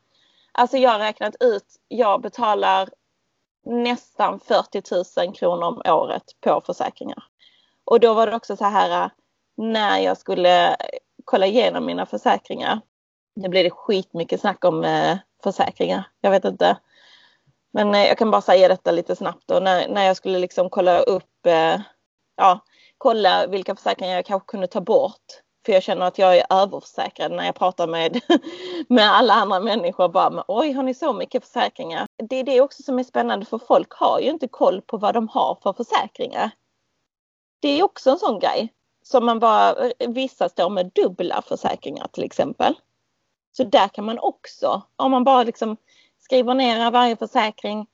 [0.52, 2.88] Alltså jag har räknat ut, jag betalar
[3.66, 7.22] nästan 40 000 kronor om året på försäkringar.
[7.84, 9.10] Och då var det också så här äh,
[9.56, 10.76] när jag skulle
[11.24, 12.80] kolla igenom mina försäkringar.
[13.36, 16.04] Nu blir det skitmycket snack om eh, försäkringar.
[16.20, 16.78] Jag vet inte.
[17.72, 19.60] Men eh, jag kan bara säga detta lite snabbt då.
[19.60, 21.80] När, när jag skulle liksom kolla upp, eh,
[22.36, 22.60] ja,
[22.98, 25.42] kolla vilka försäkringar jag kanske kunde ta bort.
[25.66, 28.20] För jag känner att jag är överförsäkrad när jag pratar med,
[28.88, 30.08] med alla andra människor.
[30.08, 32.06] Bara, men, Oj, har ni så mycket försäkringar?
[32.28, 35.14] Det är det också som är spännande för folk har ju inte koll på vad
[35.14, 36.50] de har för försäkringar.
[37.60, 38.72] Det är också en sån grej
[39.02, 42.74] som man bara, eh, vissa står med dubbla försäkringar till exempel.
[43.52, 45.76] Så där kan man också, om man bara liksom
[46.18, 47.86] skriver ner varje försäkring,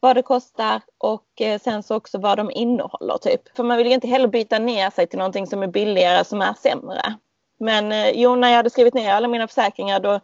[0.00, 3.56] vad det kostar och eh, sen så också vad de innehåller typ.
[3.56, 6.42] För man vill ju inte heller byta ner sig till någonting som är billigare som
[6.42, 7.14] är sämre.
[7.58, 10.20] Men eh, jo, när jag hade skrivit ner alla mina försäkringar då,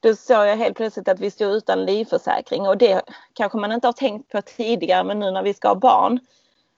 [0.00, 3.86] då såg jag helt plötsligt att vi stod utan livförsäkring och det kanske man inte
[3.86, 6.20] har tänkt på tidigare men nu när vi ska ha barn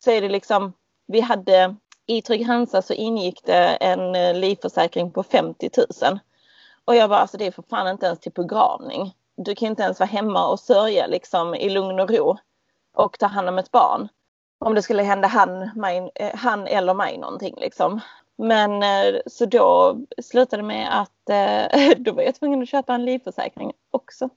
[0.05, 0.73] så är det liksom,
[1.07, 5.71] vi hade i Trygg Hansa så ingick det en eh, livförsäkring på 50
[6.03, 6.19] 000.
[6.85, 9.15] Och jag bara, alltså det är för fan inte ens till begravning.
[9.37, 12.37] Du kan inte ens vara hemma och sörja liksom i lugn och ro
[12.97, 14.09] och ta hand om ett barn.
[14.59, 18.01] Om det skulle hända han, mig, eh, han eller mig någonting liksom.
[18.37, 22.95] Men eh, så då slutade det med att eh, då var jag tvungen att köpa
[22.95, 24.29] en livförsäkring också.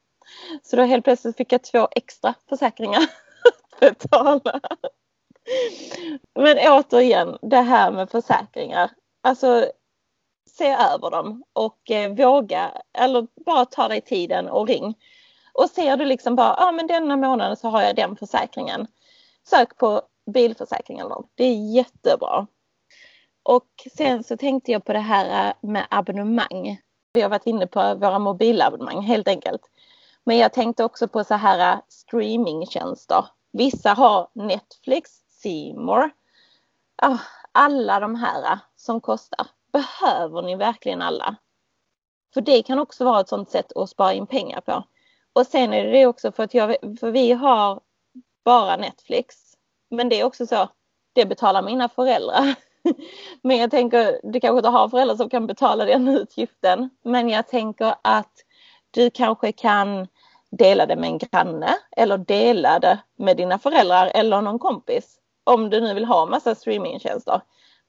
[0.63, 3.01] Så då helt plötsligt fick jag två extra försäkringar
[3.43, 4.59] att betala.
[6.35, 8.91] Men återigen, det här med försäkringar.
[9.21, 9.71] Alltså,
[10.49, 14.95] se över dem och eh, våga eller bara ta dig tiden och ring.
[15.53, 18.87] Och ser du liksom bara, ja ah, men denna månaden så har jag den försäkringen.
[19.43, 21.31] Sök på bilförsäkring eller något.
[21.35, 22.47] Det är jättebra.
[23.43, 26.81] Och sen så tänkte jag på det här eh, med abonnemang.
[27.13, 29.61] Vi har varit inne på våra mobilabonnemang helt enkelt.
[30.23, 33.25] Men jag tänkte också på så här eh, streamingtjänster.
[33.51, 36.09] Vissa har Netflix, Seymour.
[37.01, 39.47] Oh, alla de här eh, som kostar.
[39.73, 41.35] Behöver ni verkligen alla?
[42.33, 44.83] För det kan också vara ett sånt sätt att spara in pengar på.
[45.33, 47.81] Och sen är det också för att jag, för vi har
[48.45, 49.35] bara Netflix.
[49.89, 50.69] Men det är också så,
[51.13, 52.55] det betalar mina föräldrar.
[53.41, 56.89] Men jag tänker, du kanske inte har föräldrar som kan betala den utgiften.
[57.03, 58.33] Men jag tänker att
[58.91, 60.07] du kanske kan
[60.51, 65.69] dela det med en granne eller dela det med dina föräldrar eller någon kompis om
[65.69, 67.41] du nu vill ha massa streamingtjänster.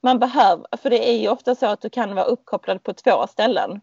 [0.04, 3.26] Man behöver, för det är ju ofta så att du kan vara uppkopplad på två
[3.26, 3.80] ställen.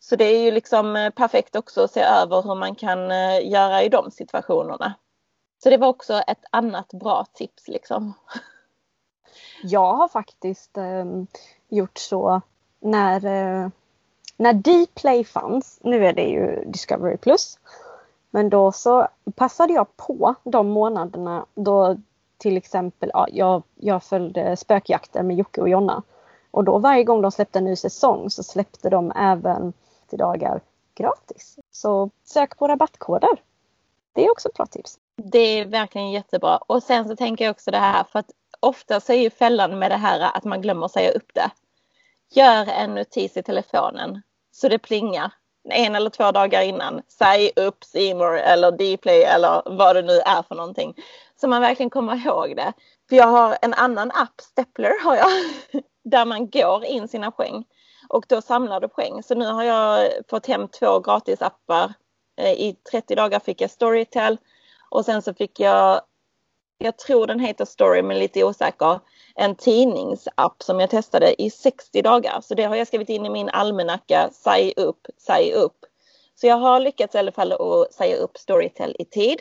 [0.00, 3.50] Så det är ju liksom eh, perfekt också att se över hur man kan eh,
[3.50, 4.94] göra i de situationerna.
[5.62, 8.12] Så det var också ett annat bra tips liksom.
[9.62, 11.04] Jag har faktiskt eh,
[11.68, 12.40] gjort så
[12.80, 13.68] när, eh,
[14.36, 17.58] när Dplay fanns, nu är det ju Discovery Plus,
[18.30, 21.96] men då så passade jag på de månaderna då
[22.42, 26.02] till exempel, ja, jag, jag följde Spökjakten med Jocke och Jonna.
[26.50, 29.72] Och då varje gång de släppte en ny säsong så släppte de även
[30.08, 30.60] till dagar
[30.94, 31.58] gratis.
[31.70, 33.30] Så sök på rabattkoder.
[34.12, 34.98] Det är också ett bra tips.
[35.16, 36.56] Det är verkligen jättebra.
[36.56, 39.78] Och sen så tänker jag också det här för att ofta så är ju fällan
[39.78, 41.50] med det här att man glömmer säga upp det.
[42.30, 45.32] Gör en notis i telefonen så det plingar
[45.70, 47.02] en eller två dagar innan.
[47.08, 50.94] Säg upp Seymour eller Dplay eller vad det nu är för någonting.
[51.42, 52.72] Så man verkligen kommer ihåg det.
[53.08, 55.28] För jag har en annan app, Stepler har jag,
[56.04, 57.64] där man går in sina poäng
[58.08, 59.22] och då samlar du poäng.
[59.22, 61.92] Så nu har jag fått hem två gratisappar.
[62.36, 64.38] Eh, I 30 dagar fick jag Storytel
[64.90, 66.00] och sen så fick jag,
[66.78, 69.00] jag tror den heter Story men lite osäker,
[69.34, 72.40] en tidningsapp som jag testade i 60 dagar.
[72.40, 75.78] Så det har jag skrivit in i min almanacka, säg upp, säg upp.
[76.34, 79.38] Så jag har lyckats i alla fall att säga upp Storytel i tid.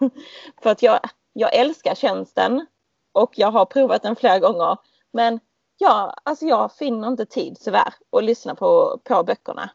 [0.62, 1.00] För att jag,
[1.32, 2.66] jag älskar tjänsten
[3.12, 4.76] och jag har provat den flera gånger.
[5.12, 5.40] Men
[5.78, 9.70] ja, alltså jag finner inte tid tyvärr att lyssna på, på böckerna.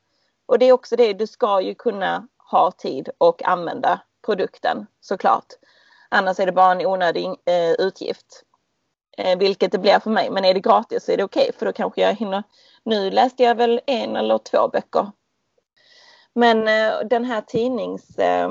[0.45, 5.45] Och det är också det, du ska ju kunna ha tid och använda produkten såklart.
[6.09, 8.43] Annars är det bara en onödig eh, utgift.
[9.17, 10.29] Eh, vilket det blir för mig.
[10.29, 12.43] Men är det gratis så är det okej okay, för då kanske jag hinner.
[12.83, 15.11] Nu läste jag väl en eller två böcker.
[16.33, 18.49] Men eh, den här tidnings eh,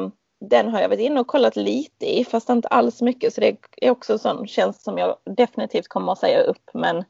[0.48, 3.56] den har jag varit inne och kollat lite i fast inte alls mycket så det
[3.76, 7.04] är också en sån tjänst som jag definitivt kommer att säga upp men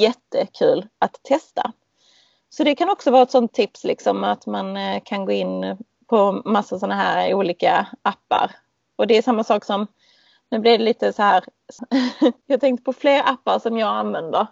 [0.00, 1.72] jättekul att testa.
[2.50, 5.76] Så det kan också vara ett sånt tips liksom att man eh, kan gå in
[6.06, 8.50] på massa sådana här olika appar.
[8.96, 9.86] Och det är samma sak som,
[10.50, 11.44] nu blir det lite så här,
[12.46, 14.46] jag tänkte på fler appar som jag använder.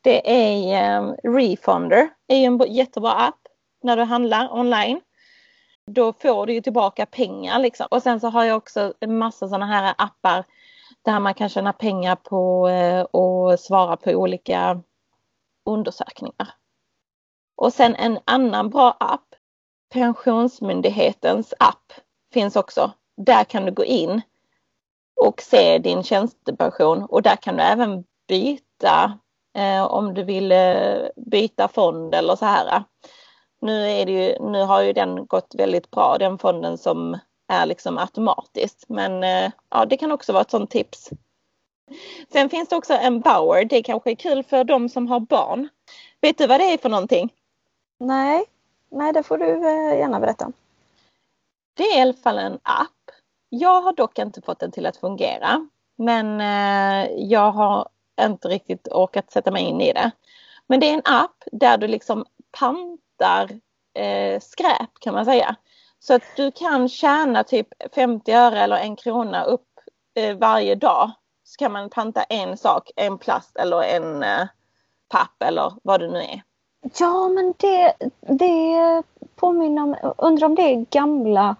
[0.00, 3.40] Det är eh, um, Refonder, är ju en jättebra app
[3.82, 5.00] när du handlar online
[5.86, 7.86] då får du ju tillbaka pengar liksom.
[7.90, 10.44] Och sen så har jag också en massa sådana här appar
[11.02, 14.80] där man kan tjäna pengar på eh, och svara på olika
[15.66, 16.54] undersökningar.
[17.56, 19.34] Och sen en annan bra app,
[19.92, 21.92] Pensionsmyndighetens app
[22.32, 22.92] finns också.
[23.16, 24.22] Där kan du gå in
[25.20, 29.18] och se din tjänstepension och där kan du även byta
[29.56, 32.84] eh, om du vill eh, byta fond eller så här.
[33.64, 37.66] Nu, är det ju, nu har ju den gått väldigt bra, den fonden som är
[37.66, 38.84] liksom automatiskt.
[38.88, 41.10] Men eh, ja, det kan också vara ett sånt tips.
[42.32, 43.64] Sen finns det också en Bauer.
[43.64, 45.68] Det kanske är kul för de som har barn.
[46.20, 47.32] Vet du vad det är för någonting?
[47.98, 48.44] Nej,
[48.90, 50.52] nej det får du eh, gärna berätta.
[51.74, 53.10] Det är i alla fall en app.
[53.48, 55.68] Jag har dock inte fått den till att fungera.
[55.96, 57.88] Men eh, jag har
[58.20, 60.10] inte riktigt orkat sätta mig in i det.
[60.66, 62.24] Men det är en app där du liksom
[63.14, 63.50] hittar
[63.94, 65.56] eh, skräp kan man säga.
[65.98, 69.68] Så att du kan tjäna typ 50 öre eller en krona upp
[70.14, 71.10] eh, varje dag.
[71.44, 74.46] Så kan man panta en sak, en plast eller en eh,
[75.08, 76.42] papp eller vad det nu är.
[76.98, 79.02] Ja men det, det
[79.36, 81.56] påminner om, undrar om det är gamla,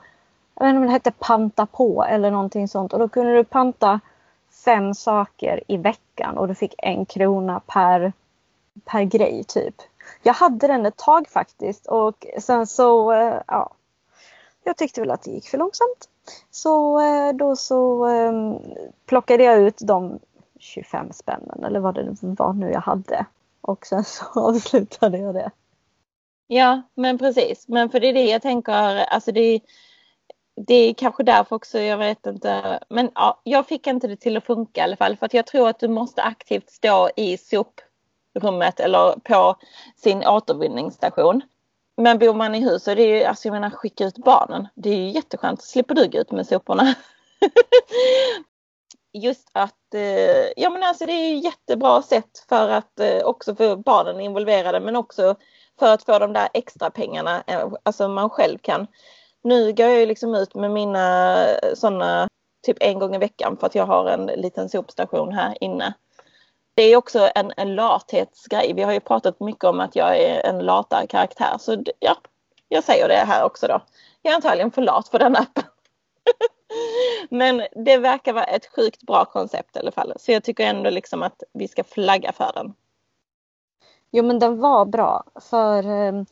[0.55, 3.45] jag vet inte om det hette panta på eller någonting sånt och då kunde du
[3.45, 4.01] panta
[4.65, 8.13] fem saker i veckan och du fick en krona per,
[8.85, 9.75] per grej typ.
[10.23, 13.75] Jag hade den ett tag faktiskt och sen så, eh, ja.
[14.65, 16.09] Jag tyckte väl att det gick för långsamt.
[16.51, 18.59] Så eh, då så ehm,
[19.07, 20.19] plockade jag ut de
[20.59, 23.27] 25 spännen eller vad det var nu jag hade.
[23.61, 25.51] Och sen så avslutade jag det.
[26.47, 27.69] Ja, men precis.
[27.69, 29.61] Men för det är det jag tänker, alltså det,
[30.57, 32.81] det är kanske därför också, jag vet inte.
[32.89, 35.17] Men ja, jag fick inte det till att funka i alla fall.
[35.17, 37.81] För att jag tror att du måste aktivt stå i sop
[38.35, 39.57] rummet eller på
[39.97, 41.43] sin återvinningsstation.
[41.97, 44.69] Men bor man i hus så är det ju, alltså jag menar skicka ut barnen.
[44.75, 45.63] Det är ju jätteskönt.
[45.63, 46.95] Slipper du gå ut med soporna.
[49.13, 53.55] Just att, eh, ja men alltså det är ju jättebra sätt för att eh, också
[53.55, 55.35] få barnen involverade men också
[55.79, 58.87] för att få de där extra pengarna, eh, alltså man själv kan.
[59.43, 62.29] Nu går jag ju liksom ut med mina sådana
[62.67, 65.95] typ en gång i veckan för att jag har en liten sopstation här inne.
[66.75, 68.73] Det är också en, en lathetsgrej.
[68.73, 72.17] Vi har ju pratat mycket om att jag är en latare karaktär så ja,
[72.69, 73.81] jag säger det här också då.
[74.23, 75.65] Jag är antagligen för lat för den appen.
[77.31, 80.13] Men det verkar vara ett sjukt bra koncept i alla fall.
[80.17, 82.75] Så jag tycker ändå liksom att vi ska flagga för den.
[84.17, 86.23] Jo men den var bra för eh,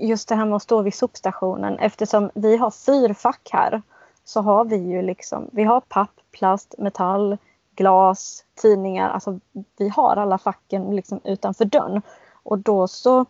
[0.00, 3.82] just det här med att stå vid sopstationen eftersom vi har fyrfack här
[4.24, 7.38] så har vi ju liksom, vi har papp, plast, metall,
[7.80, 9.38] glas, tidningar, alltså
[9.78, 12.02] vi har alla facken liksom utanför dörren.
[12.42, 13.26] Och då så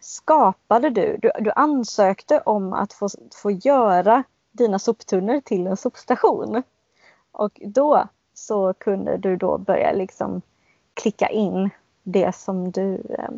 [0.00, 4.22] skapade du, du, du ansökte om att få, få göra
[4.52, 6.62] dina soptunnor till en sopstation.
[7.32, 10.42] Och då så kunde du då börja liksom
[10.94, 11.70] klicka in
[12.02, 13.30] det som du, eh,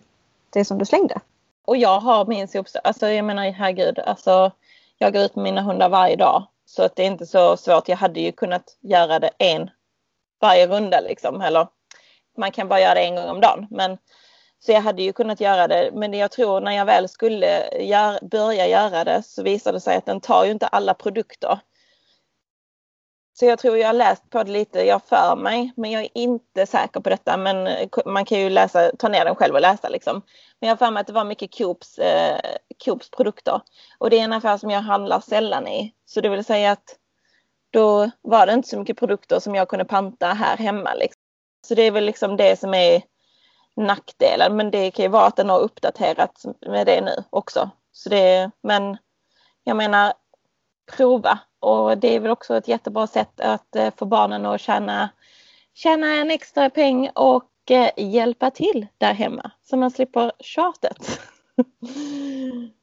[0.50, 1.20] det som du slängde.
[1.64, 4.52] Och jag har min sopstation, alltså jag menar herregud, alltså
[4.98, 6.46] jag går ut med mina hundar varje dag.
[6.66, 7.88] Så att det är inte så svårt.
[7.88, 9.70] Jag hade ju kunnat göra det en
[10.40, 11.40] varje runda liksom.
[11.40, 11.68] Eller
[12.38, 13.66] man kan bara göra det en gång om dagen.
[13.70, 13.98] Men,
[14.58, 15.90] så jag hade ju kunnat göra det.
[15.94, 19.96] Men jag tror när jag väl skulle gör, börja göra det så visade det sig
[19.96, 21.60] att den tar ju inte alla produkter.
[23.40, 26.08] Så jag tror jag har läst på det lite, jag för mig, men jag är
[26.14, 27.36] inte säker på detta.
[27.36, 30.22] Men man kan ju läsa, ta ner den själv och läsa liksom.
[30.60, 32.40] Men jag har för mig att det var mycket Coops, eh,
[32.84, 33.60] Coops produkter.
[33.98, 35.94] Och det är en affär som jag handlar sällan i.
[36.06, 36.96] Så det vill säga att
[37.70, 40.94] då var det inte så mycket produkter som jag kunde panta här hemma.
[40.94, 41.20] Liksom.
[41.66, 43.02] Så det är väl liksom det som är
[43.76, 44.56] nackdelen.
[44.56, 47.70] Men det kan ju vara att den har uppdaterats med det nu också.
[47.92, 48.96] Så det, men
[49.64, 50.12] jag menar
[50.96, 55.08] prova och det är väl också ett jättebra sätt att eh, få barnen att tjäna,
[55.74, 61.20] tjäna en extra peng och eh, hjälpa till där hemma så man slipper tjatet.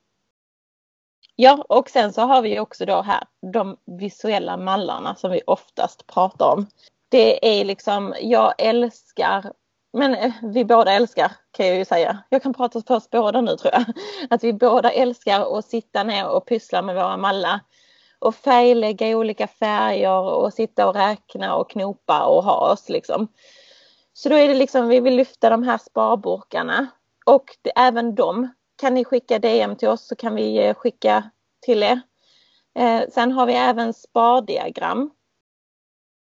[1.40, 3.24] Ja, och sen så har vi också då här
[3.54, 6.68] de visuella mallarna som vi oftast pratar om.
[7.10, 9.54] Det är liksom, jag älskar,
[9.94, 12.24] men eh, vi båda älskar kan jag ju säga.
[12.30, 13.86] Jag kan prata för oss båda nu tror jag.
[14.30, 17.60] Att vi båda älskar att sitta ner och pyssla med våra mallar.
[18.20, 23.28] Och färglägga i olika färger och sitta och räkna och knopa och ha oss liksom.
[24.14, 26.88] Så då är det liksom, vi vill lyfta de här sparburkarna.
[27.26, 31.30] Och det, även de kan ni skicka DM till oss så kan vi eh, skicka
[31.61, 32.01] till er.
[32.80, 35.11] Eh, sen har vi även spardiagram.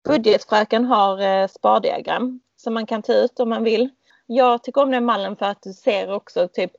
[0.07, 3.89] Budgetfröken har eh, spardiagram som man kan ta ut om man vill.
[4.25, 6.71] Jag tycker om den mallen för att du ser också typ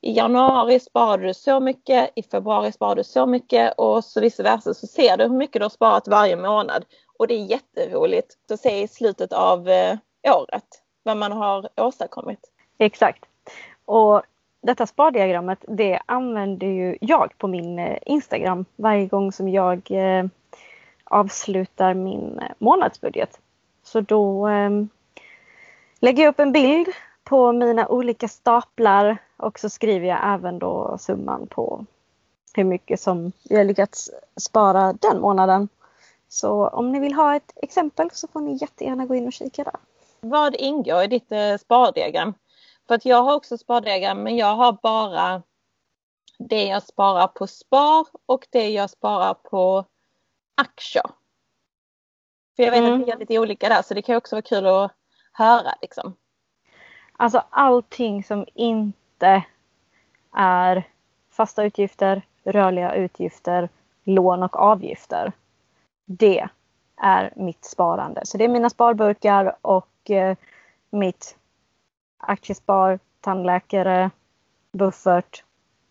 [0.00, 4.42] i januari sparade du så mycket, i februari sparade du så mycket och så vice
[4.42, 6.84] versa så ser du hur mycket du har sparat varje månad.
[7.18, 9.68] Och det är jätteroligt att se i slutet av
[10.28, 12.40] året vad man har åstadkommit.
[12.78, 13.24] Exakt.
[13.84, 14.22] Och
[14.60, 20.24] detta spardiagrammet det använder ju jag på min eh, Instagram varje gång som jag eh,
[21.04, 23.40] avslutar min eh, månadsbudget.
[23.82, 24.48] Så då
[26.00, 26.88] lägger jag upp en bild
[27.24, 31.84] på mina olika staplar och så skriver jag även då summan på
[32.54, 35.68] hur mycket som jag lyckats spara den månaden.
[36.28, 39.64] Så om ni vill ha ett exempel så får ni jättegärna gå in och kika
[39.64, 39.76] där.
[40.20, 42.34] Vad ingår i ditt spardiagram?
[42.88, 45.42] För att jag har också spardiagram men jag har bara
[46.38, 49.84] det jag sparar på spar och det jag sparar på
[50.54, 51.06] aktier.
[52.56, 53.00] För jag vet mm.
[53.00, 54.92] att det är lite olika där så det kan också vara kul att
[55.32, 56.16] höra liksom.
[57.12, 59.44] Alltså allting som inte
[60.32, 60.88] är
[61.30, 63.68] fasta utgifter, rörliga utgifter,
[64.04, 65.32] lån och avgifter.
[66.04, 66.48] Det
[66.96, 68.20] är mitt sparande.
[68.26, 70.36] Så det är mina sparburkar och eh,
[70.90, 71.36] mitt
[72.18, 74.10] aktiespar, tandläkare,
[74.72, 75.44] buffert.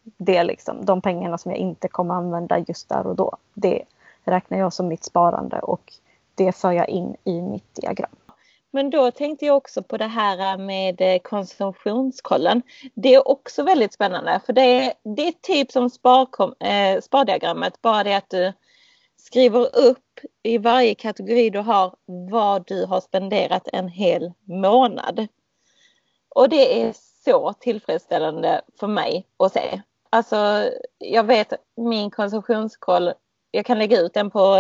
[0.04, 3.38] Det är liksom de pengarna som jag inte kommer använda just där och då.
[3.54, 3.84] Det
[4.24, 5.94] räknar jag som mitt sparande och
[6.36, 8.16] det för jag in i mitt diagram.
[8.72, 12.62] Men då tänkte jag också på det här med eh, konsumtionskollen.
[12.94, 17.82] Det är också väldigt spännande för det är, det är typ som sparkom, eh, spardiagrammet,
[17.82, 18.54] bara det att du
[19.18, 25.28] skriver upp i varje kategori du har vad du har spenderat en hel månad.
[26.36, 26.94] Och det är
[27.26, 29.82] så tillfredsställande för mig att se.
[30.10, 33.14] Alltså, jag vet min konsumtionskoll,
[33.52, 34.56] jag kan lägga ut den på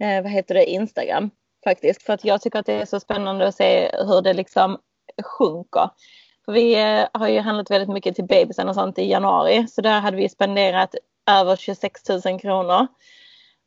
[0.00, 1.30] eh, vad heter det, Instagram
[1.64, 2.02] faktiskt.
[2.02, 4.78] För att jag tycker att det är så spännande att se hur det liksom
[5.22, 5.90] sjunker.
[6.44, 9.66] För vi eh, har ju handlat väldigt mycket till bebisen och sånt i januari.
[9.68, 10.94] Så där hade vi spenderat
[11.30, 12.86] över 26 000 kronor.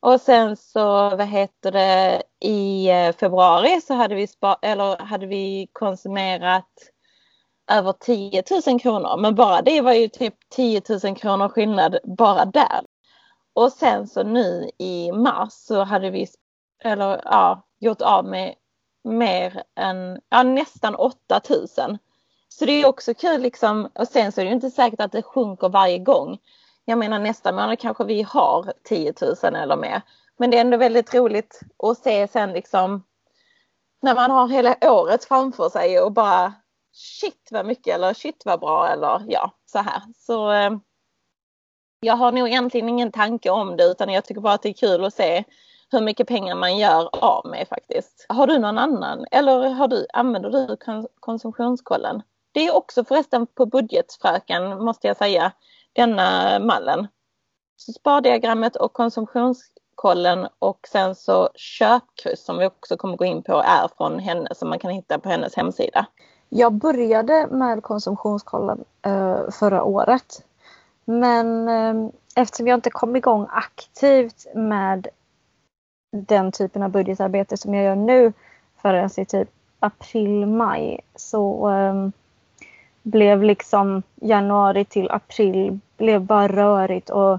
[0.00, 0.84] Och sen så,
[1.16, 6.64] vad heter det, i eh, februari så hade vi, spa, eller hade vi konsumerat
[7.70, 9.16] över 10 000 kronor.
[9.16, 12.80] Men bara det var ju typ 10 000 kronor skillnad bara där.
[13.52, 16.26] Och sen så nu i mars så hade vi,
[16.84, 18.54] eller ja, gjort av med
[19.04, 21.40] mer än, ja nästan 8
[21.78, 21.98] 000.
[22.48, 25.12] Så det är också kul liksom, och sen så är det ju inte säkert att
[25.12, 26.38] det sjunker varje gång.
[26.84, 30.02] Jag menar nästa månad kanske vi har 10 000 eller mer.
[30.36, 33.02] Men det är ändå väldigt roligt att se sen liksom
[34.02, 36.52] när man har hela året framför sig och bara
[36.98, 40.02] shit vad mycket eller shit vad bra eller ja så här.
[40.16, 40.70] Så eh,
[42.00, 44.72] jag har nog egentligen ingen tanke om det utan jag tycker bara att det är
[44.72, 45.44] kul att se
[45.90, 48.26] hur mycket pengar man gör av med faktiskt.
[48.28, 50.76] Har du någon annan eller har du, använder du
[51.20, 52.22] konsumtionskollen?
[52.52, 55.52] Det är också förresten på budgetfröken måste jag säga,
[55.92, 57.08] denna mallen.
[57.76, 63.52] Så spardiagrammet och konsumtionskollen och sen så köpkryss som vi också kommer gå in på
[63.52, 66.06] är från henne som man kan hitta på hennes hemsida.
[66.48, 70.44] Jag började med konsumtionskollen eh, förra året.
[71.04, 75.08] Men eh, eftersom jag inte kom igång aktivt med
[76.12, 78.32] den typen av budgetarbete som jag gör nu
[78.76, 79.48] förrän i typ
[79.80, 82.08] april, maj så eh,
[83.02, 87.38] blev liksom januari till april blev bara rörigt och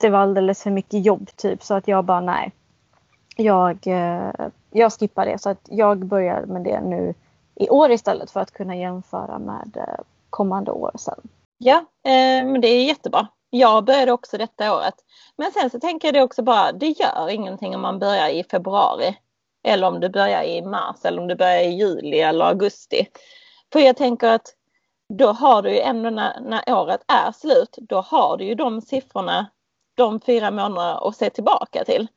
[0.00, 2.52] det var alldeles för mycket jobb typ så att jag bara nej.
[3.36, 4.30] Jag, eh,
[4.70, 7.14] jag skippar det så att jag börjar med det nu
[7.60, 11.20] i år istället för att kunna jämföra med eh, kommande år sen.
[11.58, 13.26] Ja, eh, men det är jättebra.
[13.50, 14.94] Jag började också detta året.
[15.36, 18.44] Men sen så tänker jag det också bara, det gör ingenting om man börjar i
[18.44, 19.18] februari.
[19.64, 23.06] Eller om du börjar i mars eller om du börjar i juli eller augusti.
[23.72, 24.54] För jag tänker att
[25.08, 28.80] då har du ju ändå när, när året är slut, då har du ju de
[28.80, 29.46] siffrorna
[29.94, 32.08] de fyra månaderna att se tillbaka till.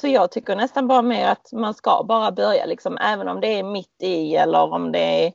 [0.00, 3.58] Så jag tycker nästan bara mer att man ska bara börja liksom även om det
[3.58, 5.32] är mitt i eller om det är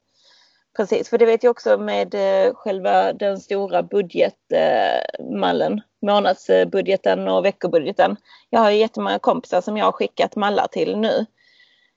[0.78, 7.46] Precis, för det vet jag också med eh, själva den stora budgetmallen, eh, månadsbudgeten och
[7.46, 8.16] veckobudgeten.
[8.50, 11.26] Jag har jättemånga kompisar som jag har skickat mallar till nu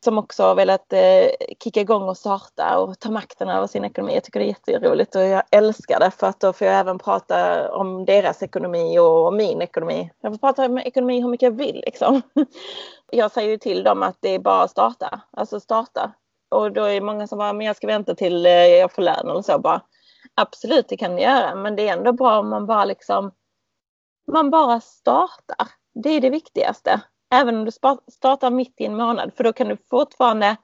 [0.05, 1.29] som också har velat eh,
[1.65, 4.15] kicka igång och starta och ta makten över sin ekonomi.
[4.15, 6.99] Jag tycker det är jätteroligt och jag älskar det för att då får jag även
[6.99, 10.11] prata om deras ekonomi och min ekonomi.
[10.21, 12.23] Jag får prata om ekonomi hur mycket jag vill liksom.
[13.13, 16.13] Jag säger ju till dem att det är bara att starta, alltså starta
[16.51, 19.03] och då är det många som bara, men jag ska vänta till eh, jag får
[19.03, 19.81] lön eller så bara.
[20.35, 23.33] Absolut, det kan ni göra, men det är ändå bra om man bara liksom
[24.27, 25.69] man bara startar.
[25.95, 27.01] Det är det viktigaste.
[27.35, 27.71] Även om du
[28.13, 30.57] startar mitt i en månad, för då kan du fortfarande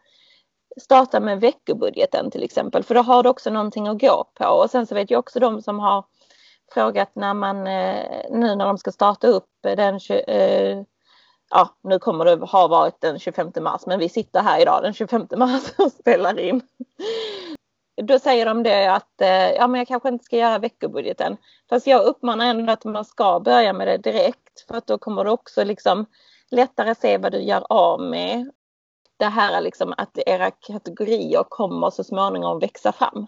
[0.80, 4.44] starta med veckobudgeten till exempel, för då har du också någonting att gå på.
[4.44, 6.04] Och sen så vet jag också de som har
[6.74, 10.82] frågat när man eh, nu när de ska starta upp eh, den eh,
[11.50, 14.94] ja, nu kommer det ha varit den 25 mars, men vi sitter här idag den
[14.94, 16.62] 25 mars och spelar in.
[18.02, 19.14] då säger de det att
[19.56, 21.36] ja, men jag kanske inte ska göra veckobudgeten.
[21.68, 25.24] Fast jag uppmanar ändå att man ska börja med det direkt för att då kommer
[25.24, 26.06] du också liksom
[26.51, 28.51] lättare se vad du gör av med.
[29.16, 33.26] Det här är liksom att era kategorier kommer så småningom växa fram.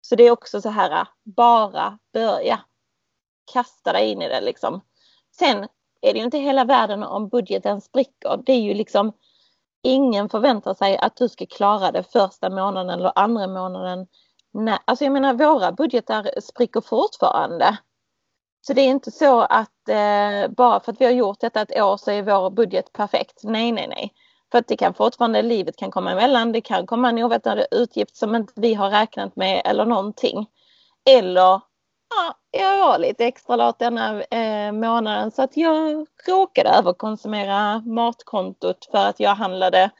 [0.00, 2.60] Så det är också så här, bara börja.
[3.52, 4.80] Kasta dig in i det liksom.
[5.38, 5.68] Sen
[6.00, 8.42] är det ju inte hela världen om budgeten spricker.
[8.46, 9.12] Det är ju liksom
[9.82, 14.06] ingen förväntar sig att du ska klara det första månaden eller andra månaden.
[14.52, 17.78] Nej, alltså jag menar våra budgetar spricker fortfarande.
[18.60, 21.80] Så det är inte så att eh, bara för att vi har gjort detta ett
[21.80, 23.40] år så är vår budget perfekt.
[23.42, 24.12] Nej, nej, nej.
[24.50, 28.16] För att det kan fortfarande, livet kan komma emellan, det kan komma en oväntad utgift
[28.16, 30.46] som inte vi har räknat med eller någonting.
[31.10, 31.60] Eller
[32.10, 38.88] ja, jag var lite extra lat denna eh, månaden så att jag råkade överkonsumera matkontot
[38.90, 39.90] för att jag handlade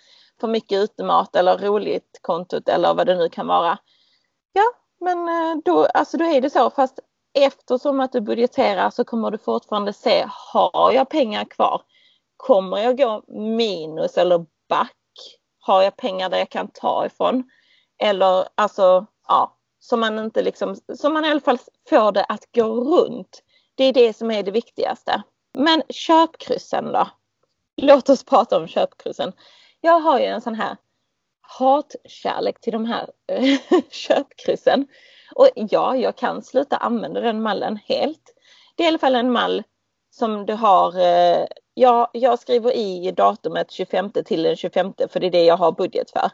[0.41, 3.79] för mycket utemat eller roligt kontot eller vad det nu kan vara.
[4.53, 4.65] Ja,
[5.01, 6.71] men eh, då, alltså då är det så.
[6.71, 7.01] Fast
[7.35, 11.83] eftersom att du budgeterar så kommer du fortfarande se, har jag pengar kvar?
[12.37, 14.97] Kommer jag gå minus eller back?
[15.59, 17.51] Har jag pengar där jag kan ta ifrån?
[17.99, 21.59] Eller alltså, ja, så man inte liksom, så man i alla fall
[21.89, 23.43] får det att gå runt.
[23.75, 25.23] Det är det som är det viktigaste.
[25.59, 27.09] Men köpkryssen då?
[27.77, 29.33] Låt oss prata om köpkryssen.
[29.81, 30.77] Jag har ju en sån här
[31.41, 33.59] hatkärlek till de här eh,
[33.91, 34.87] köpkryssen.
[35.35, 38.35] Och ja, jag kan sluta använda den mallen helt.
[38.75, 39.63] Det är i alla fall en mall
[40.11, 45.27] som du har, eh, ja, jag skriver i datumet 25 till den 25 för det
[45.27, 46.31] är det jag har budget för.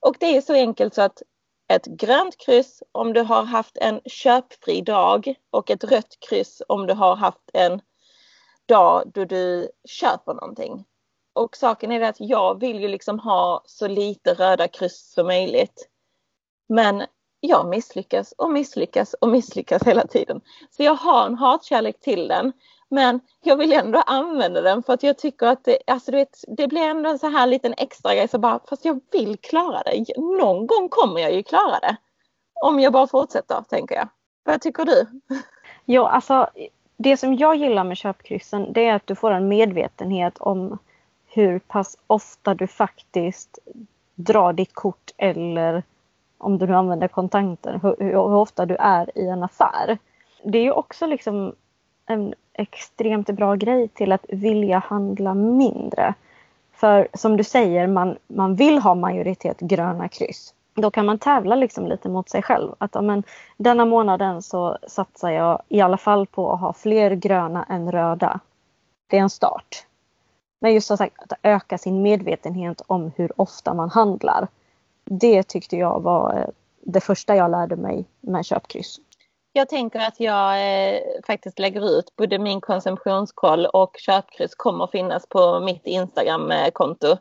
[0.00, 1.22] Och det är så enkelt så att
[1.68, 6.86] ett grönt kryss om du har haft en köpfri dag och ett rött kryss om
[6.86, 7.80] du har haft en
[8.66, 10.84] dag då du köper någonting.
[11.32, 15.26] Och saken är det att jag vill ju liksom ha så lite röda kryss som
[15.26, 15.88] möjligt.
[16.68, 17.02] Men
[17.46, 20.40] jag misslyckas och misslyckas och misslyckas hela tiden.
[20.70, 22.52] Så jag har en hatkärlek till den.
[22.88, 26.44] Men jag vill ändå använda den för att jag tycker att det, alltså du vet,
[26.48, 28.28] det blir ändå en så här liten extra grej.
[28.28, 30.04] Så bara, fast jag vill klara det.
[30.16, 31.96] Någon gång kommer jag ju klara det.
[32.54, 34.08] Om jag bara fortsätter, tänker jag.
[34.44, 35.06] Vad tycker du?
[35.84, 36.48] Jo, alltså
[36.96, 40.78] det som jag gillar med köpkryssen det är att du får en medvetenhet om
[41.26, 43.58] hur pass ofta du faktiskt
[44.14, 45.82] drar ditt kort eller
[46.44, 49.98] om du nu använder kontanter, hur, hur, ofta du är i en affär.
[50.42, 51.54] Det är ju också liksom
[52.06, 56.14] en extremt bra grej till att vilja handla mindre.
[56.72, 60.54] För som du säger, man, man vill ha majoritet gröna kryss.
[60.74, 62.74] Då kan man tävla liksom lite mot sig själv.
[62.78, 63.22] Att amen,
[63.56, 68.40] denna månaden så satsar jag i alla fall på att ha fler gröna än röda.
[69.06, 69.86] Det är en start.
[70.60, 74.48] Men just som sagt att öka sin medvetenhet om hur ofta man handlar.
[75.04, 76.48] Det tyckte jag var eh,
[76.80, 78.96] det första jag lärde mig med köpkryss.
[79.52, 80.54] Jag tänker att jag
[80.94, 87.16] eh, faktiskt lägger ut både min konsumtionskoll och köpkryss kommer finnas på mitt Instagram-konto.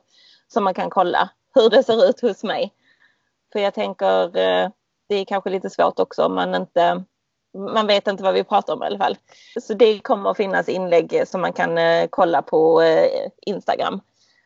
[0.47, 2.73] Så man kan kolla hur det ser ut hos mig.
[3.53, 4.69] För jag tänker eh,
[5.09, 7.03] det är kanske lite svårt också om man inte
[7.57, 9.17] man vet inte vad vi pratar om i alla fall.
[9.61, 14.01] Så det kommer att finnas inlägg som man kan eh, kolla på eh, Instagram.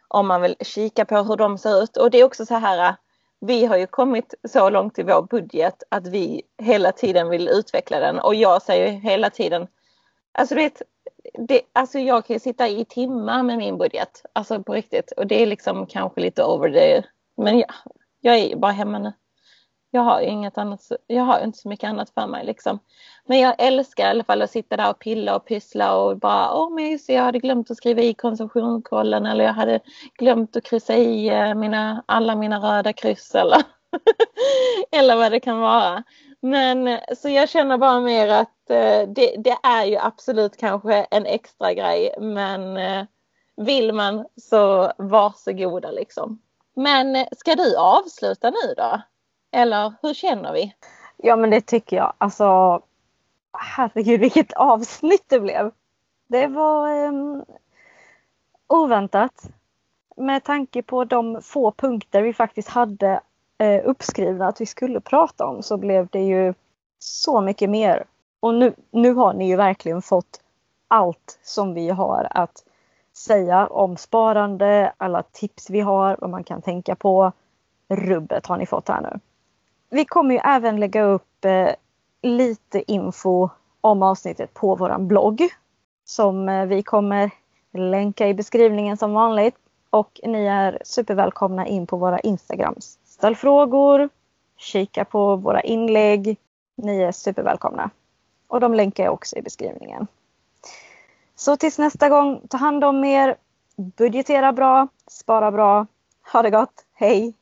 [0.08, 1.98] Om man vill kika på hur de ser ut.
[1.98, 2.96] Och det är också så här
[3.40, 8.00] vi har ju kommit så långt i vår budget att vi hela tiden vill utveckla
[8.00, 9.68] den och jag säger hela tiden,
[10.32, 10.82] alltså du vet,
[11.48, 15.28] det, alltså jag kan ju sitta i timmar med min budget, alltså på riktigt och
[15.28, 17.08] det är liksom kanske lite over the,
[17.38, 17.68] men ja,
[18.22, 19.14] jag är bara hemma nu.
[19.98, 22.80] Jag har inget annat, jag har inte så mycket annat för mig liksom.
[23.26, 26.54] Men jag älskar i alla fall att sitta där och pilla och pyssla och bara,
[26.54, 29.80] åh men just jag hade glömt att skriva i konsumtionskollen eller jag hade
[30.18, 33.64] glömt att kryssa i eh, mina, alla mina röda kryss eller,
[34.92, 36.04] eller vad det kan vara.
[36.42, 40.94] Men eh, så jag känner bara mer att eh, det, det är ju absolut kanske
[41.12, 42.80] en extra grej men
[43.56, 46.42] vill man så varsågoda liksom.
[46.76, 49.02] Men ska du avsluta nu då?
[49.58, 50.76] Eller hur känner vi?
[51.18, 52.14] Ja men det tycker jag.
[52.18, 52.82] Alltså
[53.54, 55.72] herregud vilket avsnitt det blev.
[56.28, 57.46] Det var um,
[58.68, 59.50] oväntat.
[60.18, 63.22] Med tanke på de få punkter vi faktiskt hade
[63.64, 66.54] uh, uppskrivna att vi skulle prata om så blev det ju
[67.00, 68.04] så mycket mer.
[68.40, 70.42] Och nu, nu har ni ju verkligen fått
[70.88, 72.64] allt som vi har att
[73.14, 77.32] säga om sparande, alla tips vi har, vad man kan tänka på.
[77.90, 79.20] Rubbet har ni fått här nu.
[79.90, 81.70] Vi kommer ju även lägga upp eh,
[82.22, 83.50] lite info
[83.82, 85.50] om avsnittet på vår blogg
[86.06, 87.32] som eh, vi kommer
[87.74, 89.56] länka i beskrivningen som vanligt.
[89.90, 93.00] Och ni är supervälkomna in på våra Instagrams.
[93.06, 94.10] Ställ frågor,
[94.58, 96.38] kika på våra inlägg.
[96.76, 97.90] Ni är supervälkomna.
[98.48, 100.08] Och de länkar jag också i beskrivningen.
[101.36, 103.36] Så tills nästa gång, ta hand om er,
[103.76, 105.88] budgetera bra, spara bra.
[106.34, 107.34] Ha det gott, hej!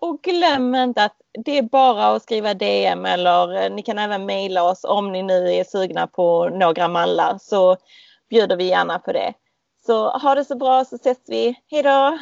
[0.00, 4.26] Och glöm inte att det är bara att skriva DM eller eh, ni kan även
[4.26, 7.76] mejla oss om ni nu är sugna på några mallar så
[8.30, 9.34] bjuder vi gärna på det.
[9.86, 11.54] Så ha det så bra så ses vi.
[11.70, 12.18] Hej då!